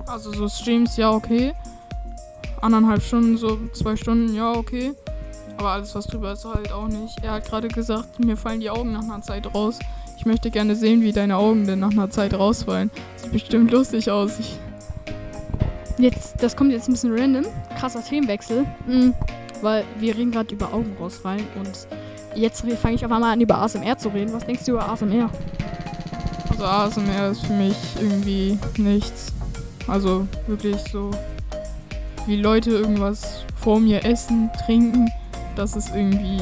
Also 0.05 0.31
so 0.31 0.49
Streams, 0.49 0.97
ja, 0.97 1.11
okay. 1.11 1.53
Anderthalb 2.61 3.01
Stunden, 3.01 3.37
so 3.37 3.57
zwei 3.73 3.95
Stunden, 3.95 4.33
ja, 4.33 4.51
okay. 4.51 4.93
Aber 5.57 5.69
alles, 5.69 5.93
was 5.95 6.07
drüber 6.07 6.33
ist, 6.33 6.45
halt 6.45 6.71
auch 6.71 6.87
nicht. 6.87 7.23
Er 7.23 7.33
hat 7.33 7.45
gerade 7.45 7.67
gesagt, 7.67 8.19
mir 8.19 8.35
fallen 8.35 8.59
die 8.59 8.69
Augen 8.69 8.91
nach 8.91 9.03
einer 9.03 9.21
Zeit 9.21 9.53
raus. 9.53 9.77
Ich 10.17 10.25
möchte 10.25 10.51
gerne 10.51 10.75
sehen, 10.75 11.01
wie 11.01 11.11
deine 11.11 11.37
Augen 11.37 11.65
denn 11.65 11.79
nach 11.79 11.91
einer 11.91 12.09
Zeit 12.09 12.33
rausfallen. 12.33 12.91
Sieht 13.17 13.31
bestimmt 13.31 13.71
lustig 13.71 14.09
aus. 14.09 14.39
Ich, 14.39 14.57
Jetzt, 15.99 16.41
das 16.41 16.55
kommt 16.55 16.71
jetzt 16.71 16.87
ein 16.87 16.93
bisschen 16.93 17.13
random. 17.13 17.45
Krasser 17.77 18.01
Themenwechsel. 18.01 18.65
Mhm. 18.87 19.13
Weil 19.61 19.83
wir 19.99 20.15
reden 20.15 20.31
gerade 20.31 20.55
über 20.55 20.73
Augen 20.73 20.95
rausfallen 20.97 21.45
und 21.55 21.87
jetzt 22.35 22.65
fange 22.81 22.95
ich 22.95 23.05
auf 23.05 23.11
einmal 23.11 23.33
an, 23.33 23.41
über 23.41 23.57
ASMR 23.57 23.97
zu 23.97 24.07
reden. 24.07 24.31
Was 24.31 24.45
denkst 24.45 24.63
du 24.63 24.71
über 24.71 24.87
ASMR? 24.87 25.29
Also 26.61 27.01
ASMR 27.01 27.31
ist 27.31 27.45
für 27.45 27.53
mich 27.53 27.77
irgendwie 27.99 28.57
nichts. 28.77 29.31
Also 29.87 30.27
wirklich 30.47 30.77
so, 30.91 31.09
wie 32.27 32.35
Leute 32.35 32.71
irgendwas 32.71 33.45
vor 33.55 33.79
mir 33.79 34.03
essen, 34.03 34.49
trinken. 34.65 35.09
Das 35.55 35.75
ist 35.75 35.89
irgendwie. 35.95 36.41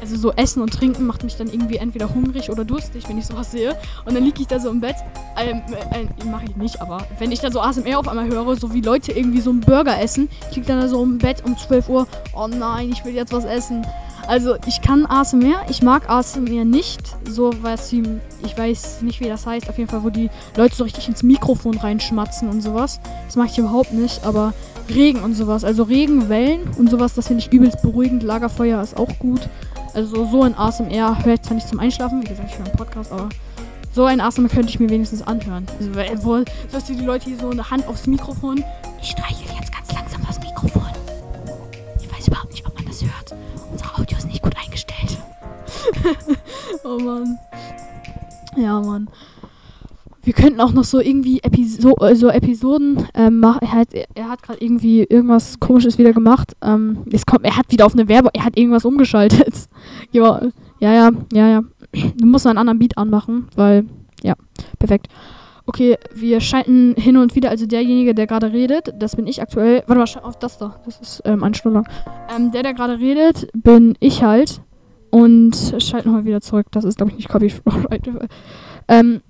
also 0.00 0.16
so 0.16 0.32
Essen 0.32 0.62
und 0.62 0.72
Trinken 0.72 1.06
macht 1.06 1.22
mich 1.22 1.36
dann 1.36 1.48
irgendwie 1.48 1.76
entweder 1.76 2.14
hungrig 2.14 2.50
oder 2.50 2.64
durstig, 2.64 3.08
wenn 3.08 3.18
ich 3.18 3.26
sowas 3.26 3.50
sehe. 3.50 3.76
Und 4.06 4.14
dann 4.14 4.24
liege 4.24 4.40
ich 4.40 4.46
da 4.46 4.58
so 4.58 4.70
im 4.70 4.80
Bett. 4.80 4.96
Ähm, 5.36 5.62
äh, 5.92 6.02
äh, 6.02 6.24
mache 6.24 6.44
ich 6.46 6.56
nicht, 6.56 6.80
aber 6.80 7.06
wenn 7.18 7.30
ich 7.30 7.40
dann 7.40 7.52
so 7.52 7.60
ASMR 7.60 7.98
auf 7.98 8.08
einmal 8.08 8.28
höre, 8.28 8.56
so 8.56 8.72
wie 8.72 8.80
Leute 8.80 9.12
irgendwie 9.12 9.40
so 9.40 9.50
einen 9.50 9.60
Burger 9.60 10.00
essen, 10.00 10.30
ich 10.50 10.56
liege 10.56 10.68
dann 10.68 10.80
da 10.80 10.88
so 10.88 11.02
im 11.02 11.18
Bett 11.18 11.44
um 11.44 11.58
12 11.58 11.88
Uhr. 11.88 12.06
Oh 12.34 12.46
nein, 12.46 12.90
ich 12.90 13.04
will 13.04 13.14
jetzt 13.14 13.32
was 13.32 13.44
essen. 13.44 13.84
Also 14.26 14.56
ich 14.66 14.80
kann 14.80 15.06
ASMR, 15.06 15.66
ich 15.68 15.82
mag 15.82 16.08
ASMR 16.08 16.64
nicht, 16.64 17.00
so 17.28 17.52
was 17.62 17.90
sie, 17.90 18.02
ich 18.44 18.56
weiß 18.56 19.02
nicht 19.02 19.20
wie 19.20 19.28
das 19.28 19.46
heißt, 19.46 19.68
auf 19.68 19.76
jeden 19.76 19.90
Fall, 19.90 20.02
wo 20.02 20.10
die 20.10 20.30
Leute 20.56 20.74
so 20.74 20.84
richtig 20.84 21.08
ins 21.08 21.22
Mikrofon 21.22 21.76
reinschmatzen 21.76 22.48
und 22.48 22.62
sowas. 22.62 23.00
Das 23.26 23.36
mag 23.36 23.48
ich 23.50 23.58
überhaupt 23.58 23.92
nicht, 23.92 24.24
aber 24.24 24.54
Regen 24.88 25.22
und 25.22 25.34
sowas, 25.34 25.64
also 25.64 25.82
Regenwellen 25.84 26.68
und 26.78 26.90
sowas, 26.90 27.14
das 27.14 27.28
finde 27.28 27.42
ich 27.42 27.52
übelst 27.52 27.82
beruhigend. 27.82 28.22
Lagerfeuer 28.22 28.82
ist 28.82 28.96
auch 28.96 29.18
gut. 29.18 29.40
Also 29.92 30.26
so 30.26 30.42
ein 30.42 30.56
ASMR 30.56 31.24
höre 31.24 31.34
ich 31.34 31.42
zwar 31.42 31.54
nicht 31.54 31.68
zum 31.68 31.78
Einschlafen, 31.78 32.22
wie 32.22 32.26
gesagt, 32.26 32.50
ich 32.50 32.58
höre 32.58 32.66
einen 32.66 32.76
Podcast, 32.76 33.12
aber 33.12 33.28
so 33.92 34.04
ein 34.06 34.20
ASMR 34.20 34.48
könnte 34.48 34.68
ich 34.70 34.80
mir 34.80 34.90
wenigstens 34.90 35.22
anhören. 35.22 35.66
Also, 35.78 36.24
wo, 36.24 36.42
dass 36.72 36.84
die 36.84 36.94
Leute 36.94 37.26
hier 37.26 37.38
so 37.38 37.50
eine 37.50 37.70
Hand 37.70 37.86
aufs 37.86 38.06
Mikrofon, 38.06 38.64
ich 39.00 39.14
oh 46.84 46.98
Mann. 46.98 47.38
Ja, 48.56 48.80
Mann. 48.80 49.08
Wir 50.24 50.32
könnten 50.32 50.60
auch 50.60 50.72
noch 50.72 50.84
so 50.84 51.00
irgendwie 51.00 51.40
Episo 51.42 51.96
äh, 52.00 52.16
so 52.16 52.30
Episoden 52.30 53.06
ähm, 53.14 53.40
machen. 53.40 53.58
Er 53.60 53.72
hat, 53.72 53.88
er 53.92 54.28
hat 54.28 54.42
gerade 54.42 54.58
irgendwie 54.64 55.02
irgendwas 55.02 55.60
komisches 55.60 55.98
wieder 55.98 56.14
gemacht. 56.14 56.56
Ähm, 56.62 57.04
es 57.12 57.26
kommt, 57.26 57.44
er 57.44 57.56
hat 57.56 57.70
wieder 57.70 57.84
auf 57.84 57.92
eine 57.92 58.08
Werbung, 58.08 58.30
er 58.32 58.44
hat 58.44 58.56
irgendwas 58.56 58.86
umgeschaltet. 58.86 59.68
ja, 60.12 60.40
ja, 60.80 61.10
ja, 61.32 61.48
ja. 61.48 61.60
Du 62.16 62.26
musst 62.26 62.46
einen 62.46 62.58
anderen 62.58 62.78
Beat 62.78 62.96
anmachen, 62.96 63.48
weil, 63.54 63.84
ja, 64.22 64.34
perfekt. 64.78 65.08
Okay, 65.66 65.96
wir 66.14 66.40
schalten 66.40 66.94
hin 66.96 67.16
und 67.16 67.34
wieder, 67.34 67.50
also 67.50 67.66
derjenige, 67.66 68.14
der 68.14 68.26
gerade 68.26 68.52
redet, 68.52 68.92
das 68.98 69.16
bin 69.16 69.26
ich 69.26 69.40
aktuell. 69.40 69.82
Warte 69.86 70.18
mal, 70.18 70.28
auf 70.28 70.38
das 70.38 70.58
da. 70.58 70.80
Das 70.84 71.00
ist 71.00 71.22
ähm, 71.24 71.42
eine 71.42 71.54
Stunde 71.54 71.80
lang. 71.80 71.88
Ähm, 72.34 72.50
der, 72.50 72.62
der 72.62 72.74
gerade 72.74 72.98
redet, 72.98 73.48
bin 73.54 73.94
ich 74.00 74.22
halt. 74.22 74.60
Und 75.14 75.76
schalten 75.78 76.12
wir 76.12 76.24
wieder 76.24 76.40
zurück. 76.40 76.66
Das 76.72 76.82
ist, 76.82 76.96
glaube 76.96 77.12
ich, 77.12 77.18
nicht 77.18 77.28
Copyright. 77.28 78.02
ähm, 78.88 79.20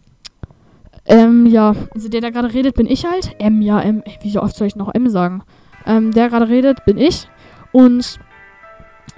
ähm, 1.05 1.45
ja, 1.45 1.75
also 1.95 2.09
der, 2.09 2.23
der 2.23 2.33
gerade 2.33 2.55
redet, 2.55 2.75
bin 2.75 2.87
ich 2.87 3.05
halt. 3.05 3.37
M, 3.38 3.61
ja, 3.61 3.83
M. 3.83 4.03
Wie 4.23 4.31
so 4.31 4.41
oft 4.41 4.57
soll 4.57 4.67
ich 4.67 4.76
noch 4.76 4.95
M 4.95 5.11
sagen? 5.11 5.43
Ähm, 5.85 6.11
der 6.12 6.31
gerade 6.31 6.49
redet, 6.49 6.87
bin 6.87 6.97
ich. 6.97 7.29
Und 7.71 8.19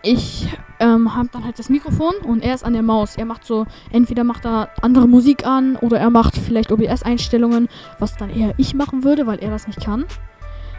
ich 0.02 0.48
ähm, 0.80 1.14
habe 1.14 1.28
dann 1.30 1.44
halt 1.44 1.56
das 1.56 1.68
Mikrofon 1.68 2.14
und 2.24 2.42
er 2.42 2.56
ist 2.56 2.64
an 2.64 2.72
der 2.72 2.82
Maus. 2.82 3.14
Er 3.14 3.26
macht 3.26 3.44
so, 3.44 3.66
entweder 3.92 4.24
macht 4.24 4.44
er 4.44 4.70
andere 4.82 5.06
Musik 5.06 5.46
an 5.46 5.76
oder 5.76 6.00
er 6.00 6.10
macht 6.10 6.36
vielleicht 6.36 6.72
OBS-Einstellungen, 6.72 7.68
was 8.00 8.16
dann 8.16 8.28
eher 8.28 8.54
ich 8.56 8.74
machen 8.74 9.04
würde, 9.04 9.28
weil 9.28 9.38
er 9.38 9.50
das 9.50 9.68
nicht 9.68 9.84
kann. 9.84 10.04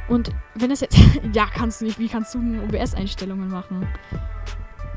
Und 0.09 0.31
wenn 0.53 0.69
es 0.69 0.81
jetzt. 0.81 0.97
ja, 1.33 1.45
kannst 1.45 1.79
du 1.79 1.85
nicht. 1.85 1.97
Wie 1.97 2.09
kannst 2.09 2.35
du 2.35 2.39
OBS-Einstellungen 2.39 3.47
machen? 3.47 3.87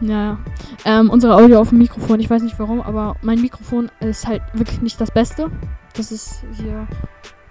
Ja, 0.00 0.38
ähm, 0.86 1.10
unsere 1.10 1.36
Audio 1.36 1.60
auf 1.60 1.68
dem 1.68 1.78
Mikrofon, 1.78 2.20
ich 2.20 2.30
weiß 2.30 2.42
nicht 2.42 2.58
warum, 2.58 2.80
aber 2.80 3.16
mein 3.22 3.40
Mikrofon 3.40 3.90
ist 4.00 4.26
halt 4.26 4.42
wirklich 4.54 4.80
nicht 4.80 5.00
das 5.00 5.10
Beste. 5.10 5.50
Das 5.94 6.10
ist 6.10 6.42
hier, 6.54 6.86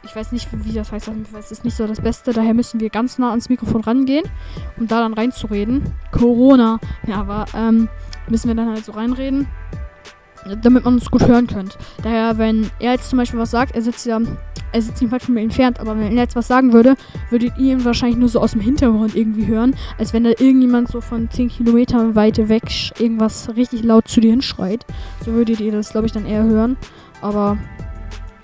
ich 0.03 0.15
weiß 0.15 0.31
nicht, 0.31 0.47
wie 0.51 0.73
das 0.73 0.91
heißt, 0.91 1.11
es 1.37 1.51
ist 1.51 1.63
nicht 1.63 1.77
so 1.77 1.85
das 1.85 2.01
Beste. 2.01 2.33
Daher 2.33 2.55
müssen 2.55 2.79
wir 2.79 2.89
ganz 2.89 3.19
nah 3.19 3.29
ans 3.29 3.49
Mikrofon 3.49 3.81
rangehen, 3.81 4.25
um 4.77 4.87
da 4.87 5.01
dann 5.01 5.13
reinzureden. 5.13 5.83
Corona, 6.11 6.79
ja, 7.05 7.17
aber 7.17 7.45
ähm, 7.53 7.87
müssen 8.27 8.47
wir 8.47 8.55
dann 8.55 8.69
halt 8.69 8.83
so 8.83 8.93
reinreden, 8.93 9.47
damit 10.61 10.85
man 10.85 10.95
uns 10.95 11.09
gut 11.09 11.27
hören 11.27 11.47
könnte. 11.47 11.77
Daher, 12.03 12.37
wenn 12.37 12.69
er 12.79 12.93
jetzt 12.93 13.09
zum 13.09 13.17
Beispiel 13.17 13.39
was 13.39 13.51
sagt, 13.51 13.75
er 13.75 13.81
sitzt 13.81 14.05
ja 14.05 14.19
er 14.71 14.81
sitzt 14.81 15.01
nicht 15.01 15.11
weit 15.11 15.23
von 15.23 15.33
mir 15.33 15.41
entfernt, 15.41 15.79
aber 15.79 15.97
wenn 15.97 16.15
er 16.15 16.23
jetzt 16.23 16.35
was 16.35 16.47
sagen 16.47 16.73
würde, 16.73 16.95
würdet 17.29 17.53
ihr 17.57 17.73
ihn 17.73 17.85
wahrscheinlich 17.85 18.19
nur 18.19 18.29
so 18.29 18.39
aus 18.39 18.51
dem 18.51 18.61
Hintergrund 18.61 19.15
irgendwie 19.15 19.47
hören, 19.47 19.75
als 19.97 20.13
wenn 20.13 20.23
da 20.23 20.29
irgendjemand 20.29 20.89
so 20.89 21.01
von 21.01 21.29
10 21.29 21.49
Kilometern 21.49 22.15
Weite 22.15 22.49
weg 22.49 22.63
irgendwas 22.99 23.49
richtig 23.55 23.83
laut 23.83 24.07
zu 24.07 24.21
dir 24.21 24.31
hinschreit. 24.31 24.85
So 25.25 25.33
würdet 25.33 25.59
ihr 25.59 25.71
das, 25.71 25.91
glaube 25.91 26.07
ich, 26.07 26.13
dann 26.13 26.25
eher 26.25 26.43
hören. 26.43 26.77
Aber 27.21 27.57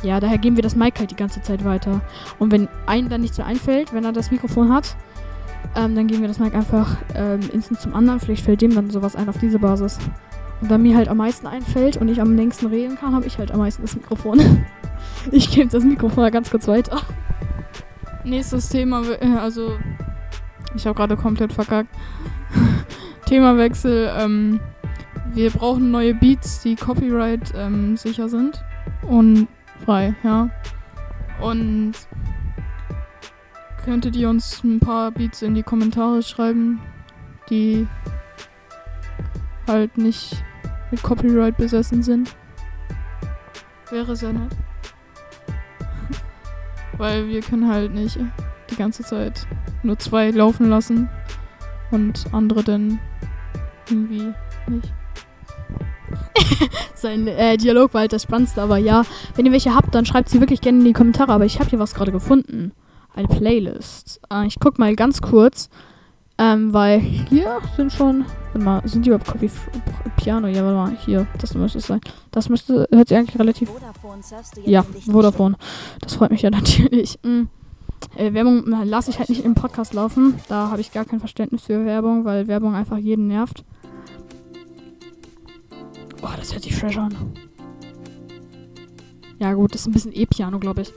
ja, 0.04 0.20
daher 0.20 0.38
geben 0.38 0.56
wir 0.56 0.64
das 0.64 0.75
Mic 0.75 1.00
halt 1.00 1.12
die 1.12 1.16
ganze 1.16 1.42
Zeit 1.42 1.64
weiter. 1.64 2.02
Und 2.40 2.52
wenn 2.52 2.68
einem 2.86 3.10
dann 3.10 3.22
nichts 3.22 3.38
so 3.38 3.44
einfällt, 3.44 3.94
wenn 3.94 4.06
er 4.06 4.12
das 4.12 4.32
Mikrofon 4.32 4.74
hat, 4.74 4.96
ähm, 5.75 5.96
dann 5.96 6.08
geben 6.08 6.22
wir 6.22 6.28
das 6.28 6.40
Mic 6.40 6.56
einfach 6.56 6.98
ähm, 7.16 7.40
instant 7.54 7.82
zum 7.82 7.94
anderen. 7.94 8.20
Vielleicht 8.20 8.46
fällt 8.46 8.62
dem 8.62 8.74
dann 8.74 8.90
sowas 8.90 9.16
ein 9.16 9.30
auf 9.30 9.38
diese 9.38 9.60
Basis. 9.60 10.00
Da 10.62 10.78
mir 10.78 10.96
halt 10.96 11.10
am 11.10 11.18
meisten 11.18 11.48
einfällt 11.48 11.98
und 11.98 12.08
ich 12.08 12.22
am 12.22 12.36
längsten 12.36 12.68
reden 12.68 12.98
kann, 12.98 13.14
habe 13.14 13.26
ich 13.26 13.38
halt 13.38 13.52
am 13.52 13.60
meisten 13.60 13.82
das 13.82 13.96
Mikrofon. 13.96 14.40
ich 15.32 15.52
gebe 15.52 15.70
das 15.70 15.84
Mikrofon 15.84 16.32
ganz 16.32 16.50
kurz 16.50 16.68
weiter. 16.68 17.02
Nächstes 18.24 18.70
Thema, 18.70 19.04
äh, 19.20 19.38
also 19.38 19.78
ich 20.76 20.86
habe 20.86 20.96
gerade 20.96 21.18
komplett 21.18 21.54
verkackt. 21.54 21.90
Themawechsel. 23.26 24.12
Ähm, 24.18 24.60
wir 25.34 25.52
brauchen 25.52 25.92
neue 25.92 26.14
Beats, 26.14 26.62
die 26.62 26.76
Copyright 26.76 27.54
ähm, 27.56 27.98
sicher 27.98 28.30
sind 28.30 28.64
und 29.02 29.48
frei, 29.84 30.16
ja. 30.24 30.50
Und 31.42 31.94
könntet 33.84 34.16
ihr 34.16 34.30
uns 34.30 34.64
ein 34.64 34.80
paar 34.80 35.12
Beats 35.12 35.42
in 35.42 35.54
die 35.54 35.64
Kommentare 35.64 36.24
schreiben, 36.24 36.80
die 37.50 37.86
halt 39.67 39.98
nicht 39.98 40.43
mit 40.91 41.01
Copyright 41.03 41.57
besessen 41.57 42.03
sind. 42.03 42.36
Wäre 43.89 44.15
sehr 44.15 44.34
nett. 44.34 44.51
Weil 46.98 47.27
wir 47.27 47.41
können 47.41 47.69
halt 47.69 47.93
nicht 47.93 48.19
die 48.69 48.75
ganze 48.75 49.03
Zeit 49.03 49.48
nur 49.84 50.00
zwei 50.00 50.31
laufen 50.31 50.69
lassen 50.69 51.10
und 51.91 52.25
andere 52.31 52.63
dann 52.63 53.00
irgendwie 53.89 54.34
nicht. 54.67 54.93
Sein 56.95 57.27
äh, 57.27 57.57
Dialog 57.57 57.93
war 57.93 58.01
halt 58.01 58.13
das 58.13 58.24
Spannendste, 58.24 58.62
aber 58.62 58.77
ja, 58.77 59.03
wenn 59.36 59.45
ihr 59.45 59.51
welche 59.51 59.75
habt, 59.75 59.93
dann 59.93 60.05
schreibt 60.05 60.29
sie 60.29 60.39
wirklich 60.39 60.62
gerne 60.62 60.79
in 60.79 60.86
die 60.86 60.93
Kommentare. 60.93 61.31
Aber 61.31 61.45
ich 61.45 61.60
habe 61.60 61.69
hier 61.69 61.79
was 61.79 61.93
gerade 61.93 62.12
gefunden. 62.12 62.72
Eine 63.13 63.27
Playlist. 63.27 64.22
Äh, 64.31 64.48
ich 64.48 64.60
guck 64.60 64.79
mal 64.79 64.95
ganz 64.95 65.22
kurz. 65.22 65.69
Ähm, 66.38 66.74
weil 66.74 67.00
hier 67.00 67.60
sind 67.77 67.94
schon. 67.94 68.25
Warte 68.51 68.65
mal, 68.65 68.88
sind 68.88 69.06
die 69.06 69.10
überhaupt 69.10 69.27
Copy 69.27 69.50
Piano? 70.18 70.48
Ja, 70.48 70.63
warte 70.63 70.75
mal, 70.75 70.98
hier. 71.06 71.27
Das 71.39 71.54
müsste 71.54 71.77
es 71.77 71.88
sein. 71.88 72.01
Das 72.32 72.50
müsste. 72.50 72.88
Hört 72.92 73.08
sich 73.08 73.18
eigentlich 73.18 73.39
relativ. 73.39 73.70
Ja, 74.65 74.84
Vodafone. 74.84 75.56
Das 76.01 76.15
freut 76.15 76.32
mich 76.32 76.42
ja 76.42 76.50
natürlich. 76.51 77.20
Mhm. 77.24 77.48
Äh, 78.18 78.34
Werbung 78.34 78.72
äh, 78.72 78.84
lasse 78.84 79.12
ich 79.12 79.20
halt 79.20 79.30
nicht 79.30 79.46
im 79.46 79.56
Podcast 79.56 79.94
laufen. 79.94 80.36
Da 80.50 80.70
habe 80.70 80.82
ich 80.82 80.92
gar 80.92 81.06
kein 81.06 81.20
Verständnis 81.20 81.63
für 81.63 81.86
Werbung, 81.86 82.25
weil 82.25 82.48
Werbung 82.48 82.75
einfach 82.75 82.98
jeden 82.98 83.27
nervt. 83.27 83.63
Boah, 86.22 86.34
das 86.38 86.51
hört 86.54 86.63
sich 86.63 86.75
fresh 86.75 86.98
an. 86.98 87.15
Ja, 89.39 89.54
gut, 89.54 89.74
das 89.74 89.82
ist 89.82 89.88
ein 89.88 89.94
bisschen 89.94 90.13
E-Piano, 90.13 90.60
glaube 90.60 90.82
ich 90.82 90.94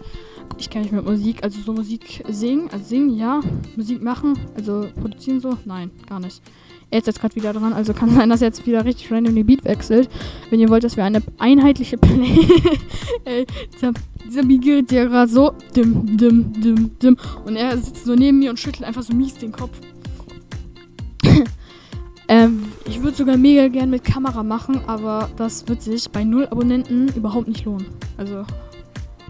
ich 0.58 0.70
kenne 0.70 0.84
mich 0.84 0.92
mit 0.92 1.04
Musik, 1.04 1.42
also 1.42 1.60
so 1.60 1.72
Musik 1.72 2.24
singen, 2.28 2.68
also 2.70 2.84
singen, 2.84 3.16
ja. 3.16 3.40
Musik 3.76 4.02
machen, 4.02 4.38
also 4.56 4.86
produzieren 5.00 5.40
so, 5.40 5.56
nein, 5.64 5.90
gar 6.08 6.20
nicht. 6.20 6.42
Er 6.90 6.98
ist 7.00 7.06
jetzt 7.06 7.20
gerade 7.20 7.36
wieder 7.36 7.52
dran, 7.52 7.74
also 7.74 7.92
kann 7.92 8.10
sein, 8.10 8.30
dass 8.30 8.40
er 8.40 8.48
jetzt 8.48 8.66
wieder 8.66 8.84
richtig 8.84 9.12
random 9.12 9.34
den 9.34 9.44
Beat 9.44 9.64
wechselt. 9.64 10.08
Wenn 10.48 10.58
ihr 10.58 10.70
wollt, 10.70 10.84
dass 10.84 10.96
wir 10.96 11.04
eine 11.04 11.22
einheitliche 11.38 11.98
Play. 11.98 12.48
Ey, 13.24 13.46
dieser, 13.74 13.92
dieser 14.26 14.42
Beat 14.42 14.62
geht 14.62 14.92
ja 14.92 15.04
gerade 15.04 15.30
so. 15.30 15.52
Dim, 15.76 16.16
dim, 16.16 16.50
dim, 16.52 16.98
dim. 16.98 17.16
Und 17.44 17.56
er 17.56 17.76
sitzt 17.76 18.06
so 18.06 18.14
neben 18.14 18.38
mir 18.38 18.48
und 18.48 18.58
schüttelt 18.58 18.84
einfach 18.84 19.02
so 19.02 19.14
mies 19.14 19.34
den 19.34 19.52
Kopf. 19.52 19.78
ähm, 22.28 22.64
ich 22.86 23.02
würde 23.02 23.16
sogar 23.18 23.36
mega 23.36 23.68
gern 23.68 23.90
mit 23.90 24.04
Kamera 24.04 24.42
machen, 24.42 24.80
aber 24.86 25.28
das 25.36 25.68
wird 25.68 25.82
sich 25.82 26.08
bei 26.10 26.24
null 26.24 26.46
Abonnenten 26.46 27.08
überhaupt 27.14 27.48
nicht 27.48 27.66
lohnen. 27.66 27.86
Also 28.16 28.46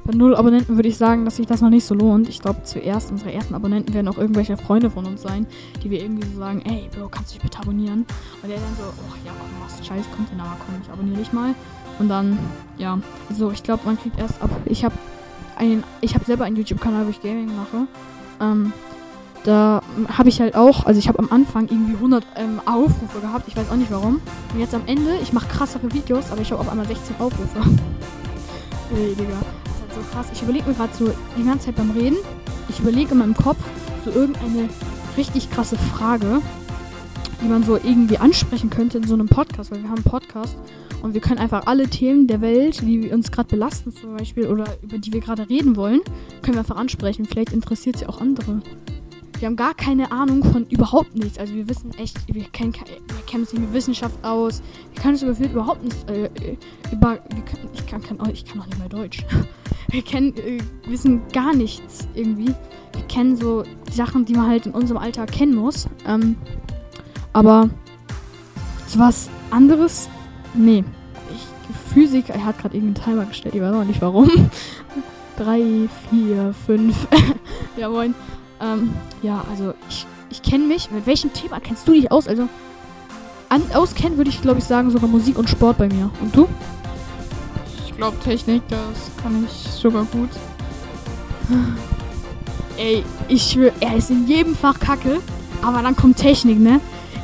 bei 0.09 0.15
null 0.15 0.35
Abonnenten 0.35 0.77
würde 0.77 0.89
ich 0.89 0.97
sagen, 0.97 1.27
dass 1.27 1.37
sich 1.37 1.47
das 1.47 1.61
noch 1.61 1.69
nicht 1.69 1.85
so 1.85 1.95
lohnt. 1.95 2.31
Ich 2.31 2.41
glaube, 2.41 2.63
zuerst, 2.65 3.11
unsere 3.11 3.31
ersten 3.31 3.55
Abonnenten 3.55 3.93
werden 3.93 4.09
auch 4.09 4.17
irgendwelche 4.17 4.57
Freunde 4.57 4.91
von 4.91 5.05
uns 5.05 5.21
sein, 5.21 5.47
die 5.83 5.91
wir 5.91 6.01
irgendwie 6.01 6.27
so 6.27 6.39
sagen, 6.39 6.63
ey, 6.65 6.89
Bro, 6.97 7.11
kannst 7.11 7.31
du 7.31 7.35
dich 7.35 7.43
bitte 7.43 7.59
abonnieren? 7.59 8.07
Und 8.43 8.49
der 8.49 8.57
dann 8.57 8.75
so, 8.79 8.85
oh 8.85 9.15
ja, 9.27 9.33
komm, 9.39 9.51
was 9.63 9.87
scheiß 9.87 10.07
Content, 10.17 10.41
aber 10.41 10.57
komm, 10.65 10.77
ich 10.83 10.91
abonniere 10.91 11.19
dich 11.19 11.31
mal. 11.35 11.55
Und 11.99 12.09
dann, 12.09 12.39
ja, 12.79 12.99
also 13.29 13.51
ich 13.51 13.63
glaube, 13.63 13.83
man 13.85 13.99
kriegt 13.99 14.19
erst 14.19 14.41
ab. 14.41 14.49
Ich 14.65 14.83
habe 14.83 14.95
einen, 15.59 15.85
ich 16.01 16.15
habe 16.15 16.25
selber 16.25 16.45
einen 16.45 16.57
YouTube-Kanal, 16.57 17.05
wo 17.05 17.11
ich 17.11 17.21
Gaming 17.21 17.55
mache. 17.55 17.87
Ähm, 18.41 18.73
da 19.45 19.83
habe 20.17 20.31
ich 20.31 20.41
halt 20.41 20.57
auch, 20.57 20.87
also 20.87 20.99
ich 20.99 21.09
habe 21.09 21.19
am 21.19 21.29
Anfang 21.31 21.69
irgendwie 21.69 21.97
100 21.97 22.25
ähm, 22.37 22.63
Aufrufe 22.65 23.21
gehabt, 23.21 23.47
ich 23.47 23.59
weiß 23.59 23.71
auch 23.71 23.77
nicht 23.77 23.91
warum. 23.91 24.23
Und 24.55 24.59
jetzt 24.59 24.75
am 24.75 24.87
Ende, 24.87 25.19
ich 25.23 25.35
mache 25.35 25.49
krassere 25.49 25.93
Videos, 25.93 26.31
aber 26.33 26.41
ich 26.41 26.51
habe 26.51 26.63
auf 26.63 26.71
einmal 26.71 26.87
16 26.87 27.17
Aufrufe. 27.19 27.61
Ey, 28.97 29.15
Digga 29.15 29.37
so 29.99 30.11
krass. 30.13 30.27
Ich 30.33 30.43
überlege 30.43 30.69
mir 30.69 30.75
gerade 30.75 30.95
so 30.95 31.11
die 31.37 31.45
ganze 31.45 31.67
Zeit 31.67 31.77
beim 31.77 31.91
Reden, 31.91 32.17
ich 32.69 32.79
überlege 32.81 33.13
in 33.13 33.19
meinem 33.19 33.35
Kopf 33.35 33.59
so 34.05 34.11
irgendeine 34.11 34.69
richtig 35.17 35.51
krasse 35.51 35.77
Frage, 35.77 36.41
die 37.43 37.49
man 37.49 37.63
so 37.63 37.77
irgendwie 37.77 38.19
ansprechen 38.19 38.71
könnte 38.71 38.99
in 38.99 39.07
so 39.07 39.15
einem 39.15 39.29
Podcast, 39.29 39.71
weil 39.71 39.83
wir 39.83 39.89
haben 39.89 39.97
einen 39.97 40.05
Podcast 40.05 40.57
und 41.03 41.15
wir 41.15 41.21
können 41.21 41.39
einfach 41.39 41.67
alle 41.67 41.89
Themen 41.89 42.27
der 42.27 42.41
Welt, 42.41 42.81
die 42.83 43.11
uns 43.11 43.31
gerade 43.31 43.49
belasten 43.49 43.93
zum 43.93 44.17
Beispiel 44.17 44.47
oder 44.47 44.67
über 44.83 44.99
die 44.99 45.13
wir 45.13 45.21
gerade 45.21 45.49
reden 45.49 45.77
wollen, 45.77 46.01
können 46.43 46.55
wir 46.55 46.61
einfach 46.61 46.77
ansprechen. 46.77 47.25
Vielleicht 47.25 47.53
interessiert 47.53 47.99
sie 47.99 48.07
auch 48.07 48.21
andere. 48.21 48.63
Wir 49.39 49.47
haben 49.47 49.57
gar 49.57 49.75
keine 49.75 50.11
Ahnung 50.11 50.43
von 50.43 50.67
überhaupt 50.67 51.15
nichts. 51.15 51.39
Also 51.39 51.55
wir 51.55 51.69
wissen 51.69 51.95
echt, 51.97 52.17
wir 52.33 52.43
kennen, 52.45 52.73
wir 52.75 53.27
kennen 53.27 53.45
uns 53.45 53.53
nicht 53.53 53.63
mit 53.63 53.73
Wissenschaft 53.73 54.17
aus. 54.25 54.63
Wir 54.95 55.03
können 55.03 55.17
uns 55.17 55.39
überhaupt 55.39 55.85
nichts 55.85 56.05
äh, 56.09 56.25
äh, 56.25 56.57
über. 56.91 57.19
Können, 57.19 57.69
ich, 57.73 57.87
kann, 57.87 58.03
kann, 58.03 58.19
ich 58.33 58.45
kann 58.45 58.61
auch 58.61 58.67
nicht 58.67 58.79
mehr 58.79 58.89
Deutsch. 58.89 59.25
Wir 59.89 60.03
kennen, 60.03 60.37
äh, 60.37 60.59
wissen 60.87 61.23
gar 61.33 61.55
nichts 61.55 62.07
irgendwie. 62.15 62.55
Wir 62.93 63.03
kennen 63.09 63.37
so 63.37 63.63
die 63.89 63.93
Sachen, 63.93 64.25
die 64.25 64.35
man 64.35 64.49
halt 64.49 64.67
in 64.67 64.73
unserem 64.73 64.99
Alltag 64.99 65.33
kennen 65.33 65.55
muss. 65.55 65.87
Ähm, 66.07 66.37
aber 67.33 67.71
so 68.87 68.99
was 68.99 69.31
anderes, 69.51 70.09
nee. 70.55 70.85
Ich, 71.35 71.47
Physik, 71.95 72.29
er 72.29 72.45
hat 72.45 72.59
gerade 72.59 72.77
irgendeinen 72.77 73.05
Timer 73.05 73.25
gestellt, 73.25 73.55
ich 73.55 73.63
weiß 73.63 73.75
auch 73.75 73.85
nicht 73.85 74.03
warum. 74.03 74.31
Drei, 75.39 75.89
vier, 76.11 76.55
fünf. 76.67 77.07
ja, 77.77 77.89
moin. 77.89 78.15
Ähm, 78.61 78.91
ja, 79.23 79.45
also 79.51 79.73
ich, 79.89 80.07
ich 80.31 80.43
kenne 80.43 80.65
mich. 80.65 80.91
Mit 80.91 81.07
welchem 81.07 81.33
Thema 81.33 81.61
kennst 81.61 81.87
du 81.87 81.93
dich 81.93 82.11
aus? 82.11 82.29
Also 82.29 82.49
an, 83.49 83.63
auskennen 83.73 84.19
würde 84.19 84.31
ich, 84.31 84.43
glaube 84.43 84.59
ich, 84.59 84.65
sagen, 84.65 84.91
sogar 84.91 85.09
Musik 85.09 85.39
und 85.39 85.49
Sport 85.49 85.79
bei 85.79 85.89
mir. 85.89 86.11
Und 86.21 86.37
du? 86.37 86.49
Glaube 87.99 88.17
Technik, 88.21 88.63
das 88.69 89.11
kann 89.21 89.45
ich 89.45 89.73
sogar 89.73 90.05
gut. 90.05 90.29
Ey, 92.77 93.03
ich 93.27 93.43
schwöre, 93.43 93.73
er 93.81 93.97
ist 93.97 94.09
in 94.11 94.29
jedem 94.29 94.55
Fach 94.55 94.79
kacke. 94.79 95.21
Aber 95.63 95.83
dann 95.83 95.97
kommt 95.97 96.17
Technik, 96.17 96.61
ne? 96.61 96.81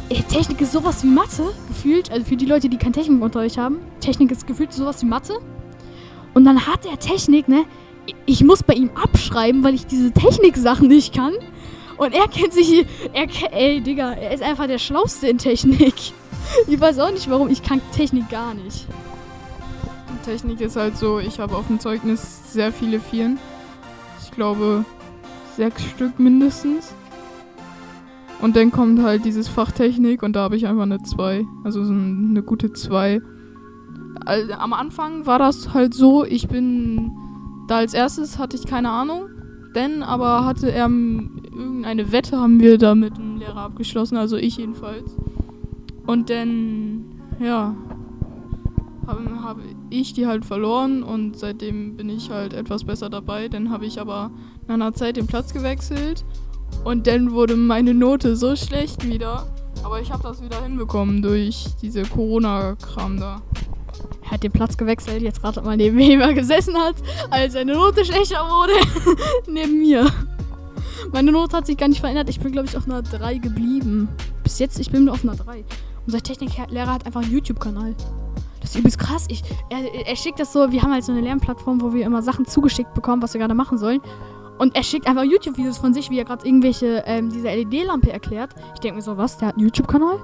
Ey, 0.08 0.20
Technik 0.22 0.60
ist 0.60 0.72
sowas 0.72 1.04
wie 1.04 1.06
Mathe, 1.06 1.54
gefühlt. 1.68 2.10
Also 2.10 2.26
für 2.26 2.36
die 2.36 2.46
Leute, 2.46 2.68
die 2.68 2.76
kein 2.76 2.92
Technikunterricht 2.92 3.56
haben. 3.56 3.78
Technik 4.00 4.32
ist 4.32 4.48
gefühlt 4.48 4.72
sowas 4.72 5.00
wie 5.00 5.06
Mathe. 5.06 5.34
Und 6.34 6.44
dann 6.44 6.66
hat 6.66 6.84
er 6.86 6.98
Technik, 6.98 7.46
ne? 7.46 7.66
Ich 8.26 8.42
muss 8.42 8.64
bei 8.64 8.74
ihm 8.74 8.90
abschreiben, 9.00 9.62
weil 9.62 9.74
ich 9.74 9.86
diese 9.86 10.10
Technik-Sachen 10.10 10.88
nicht 10.88 11.14
kann. 11.14 11.34
Und 11.98 12.14
er 12.14 12.26
kennt 12.26 12.52
sich. 12.52 12.84
Er, 13.12 13.28
ey, 13.52 13.80
Digga, 13.80 14.14
er 14.14 14.34
ist 14.34 14.42
einfach 14.42 14.66
der 14.66 14.78
Schlauste 14.78 15.28
in 15.28 15.38
Technik. 15.38 15.94
Ich 16.68 16.78
weiß 16.78 16.98
auch 16.98 17.10
nicht 17.10 17.30
warum. 17.30 17.48
Ich 17.48 17.62
kann 17.62 17.80
Technik 17.96 18.28
gar 18.28 18.52
nicht. 18.52 18.86
Technik 20.24 20.60
ist 20.60 20.76
halt 20.76 20.96
so, 20.96 21.18
ich 21.18 21.38
habe 21.40 21.56
auf 21.56 21.66
dem 21.66 21.80
Zeugnis 21.80 22.52
sehr 22.52 22.72
viele 22.72 23.00
Vieren. 23.00 23.38
Ich 24.22 24.30
glaube 24.30 24.84
sechs 25.56 25.82
Stück 25.82 26.18
mindestens. 26.18 26.94
Und 28.40 28.56
dann 28.56 28.70
kommt 28.70 29.02
halt 29.02 29.24
dieses 29.24 29.48
Fach 29.48 29.70
Technik 29.70 30.22
und 30.22 30.34
da 30.34 30.42
habe 30.42 30.56
ich 30.56 30.66
einfach 30.66 30.82
eine 30.82 31.02
2. 31.02 31.46
Also 31.62 31.84
so 31.84 31.92
eine 31.92 32.42
gute 32.42 32.72
2. 32.72 33.20
Also 34.24 34.52
am 34.54 34.72
Anfang 34.72 35.26
war 35.26 35.38
das 35.38 35.72
halt 35.72 35.94
so, 35.94 36.24
ich 36.24 36.48
bin 36.48 37.12
da 37.68 37.76
als 37.76 37.94
erstes 37.94 38.38
hatte 38.38 38.56
ich 38.56 38.66
keine 38.66 38.90
Ahnung. 38.90 39.28
Denn 39.74 40.02
aber 40.02 40.44
hatte 40.44 40.70
er 40.70 40.84
irgendeine 40.84 42.12
Wette 42.12 42.38
haben 42.38 42.60
wir 42.60 42.78
da 42.78 42.94
mit 42.94 43.16
dem 43.16 43.38
Lehrer 43.38 43.62
abgeschlossen, 43.62 44.16
also 44.16 44.36
ich 44.36 44.56
jedenfalls. 44.56 45.16
Und 46.06 46.30
dann, 46.30 47.04
ja, 47.40 47.74
habe 49.06 49.42
hab 49.42 49.58
ich 49.90 50.12
die 50.12 50.26
halt 50.26 50.44
verloren 50.44 51.02
und 51.02 51.38
seitdem 51.38 51.96
bin 51.96 52.08
ich 52.08 52.30
halt 52.30 52.52
etwas 52.52 52.84
besser 52.84 53.10
dabei. 53.10 53.48
Dann 53.48 53.70
habe 53.70 53.86
ich 53.86 54.00
aber 54.00 54.30
nach 54.66 54.74
einer 54.74 54.94
Zeit 54.94 55.16
den 55.16 55.26
Platz 55.26 55.52
gewechselt 55.52 56.24
und 56.84 57.06
dann 57.06 57.32
wurde 57.32 57.56
meine 57.56 57.94
Note 57.94 58.36
so 58.36 58.56
schlecht 58.56 59.06
wieder. 59.06 59.46
Aber 59.82 60.00
ich 60.00 60.10
habe 60.10 60.22
das 60.22 60.42
wieder 60.42 60.62
hinbekommen 60.62 61.22
durch 61.22 61.66
diese 61.82 62.02
Corona-Kram 62.02 63.18
da. 63.18 63.42
Er 64.24 64.30
hat 64.30 64.42
den 64.42 64.52
Platz 64.52 64.76
gewechselt, 64.76 65.22
jetzt 65.22 65.44
ratet 65.44 65.64
mal 65.64 65.76
neben 65.76 65.98
wem 65.98 66.20
er 66.20 66.32
gesessen 66.32 66.76
hat, 66.76 66.96
als 67.30 67.52
seine 67.52 67.74
Note 67.74 68.04
schlechter 68.04 68.46
wurde. 68.48 68.72
neben 69.46 69.78
mir. 69.78 70.10
Meine 71.12 71.32
Note 71.32 71.56
hat 71.56 71.66
sich 71.66 71.76
gar 71.76 71.88
nicht 71.88 72.00
verändert. 72.00 72.30
Ich 72.30 72.40
bin, 72.40 72.52
glaube 72.52 72.66
ich, 72.68 72.76
auf 72.76 72.86
einer 72.86 73.02
3 73.02 73.38
geblieben. 73.38 74.08
Bis 74.42 74.58
jetzt, 74.58 74.78
ich 74.80 74.90
bin 74.90 75.04
nur 75.04 75.14
auf 75.14 75.22
einer 75.22 75.36
3. 75.36 75.64
Unser 76.06 76.22
Techniklehrer 76.22 76.92
hat 76.92 77.06
einfach 77.06 77.22
einen 77.22 77.32
YouTube-Kanal. 77.32 77.94
Das 78.64 78.70
ist 78.70 78.76
übelst 78.76 78.98
krass. 78.98 79.26
Ich, 79.28 79.42
er, 79.68 80.06
er 80.06 80.16
schickt 80.16 80.40
das 80.40 80.50
so, 80.50 80.72
wir 80.72 80.80
haben 80.80 80.90
halt 80.90 81.04
so 81.04 81.12
eine 81.12 81.20
Lernplattform, 81.20 81.82
wo 81.82 81.92
wir 81.92 82.06
immer 82.06 82.22
Sachen 82.22 82.46
zugeschickt 82.46 82.94
bekommen, 82.94 83.20
was 83.20 83.34
wir 83.34 83.38
gerade 83.38 83.52
machen 83.52 83.76
sollen. 83.76 84.00
Und 84.56 84.74
er 84.74 84.82
schickt 84.82 85.06
einfach 85.06 85.22
YouTube-Videos 85.22 85.76
von 85.76 85.92
sich, 85.92 86.08
wie 86.08 86.18
er 86.18 86.24
gerade 86.24 86.46
irgendwelche, 86.46 87.04
ähm, 87.04 87.28
diese 87.28 87.48
LED-Lampe 87.48 88.10
erklärt. 88.10 88.54
Ich 88.72 88.80
denke 88.80 88.96
mir 88.96 89.02
so, 89.02 89.18
was? 89.18 89.36
Der 89.36 89.48
hat 89.48 89.56
einen 89.56 89.64
YouTube-Kanal? 89.64 90.18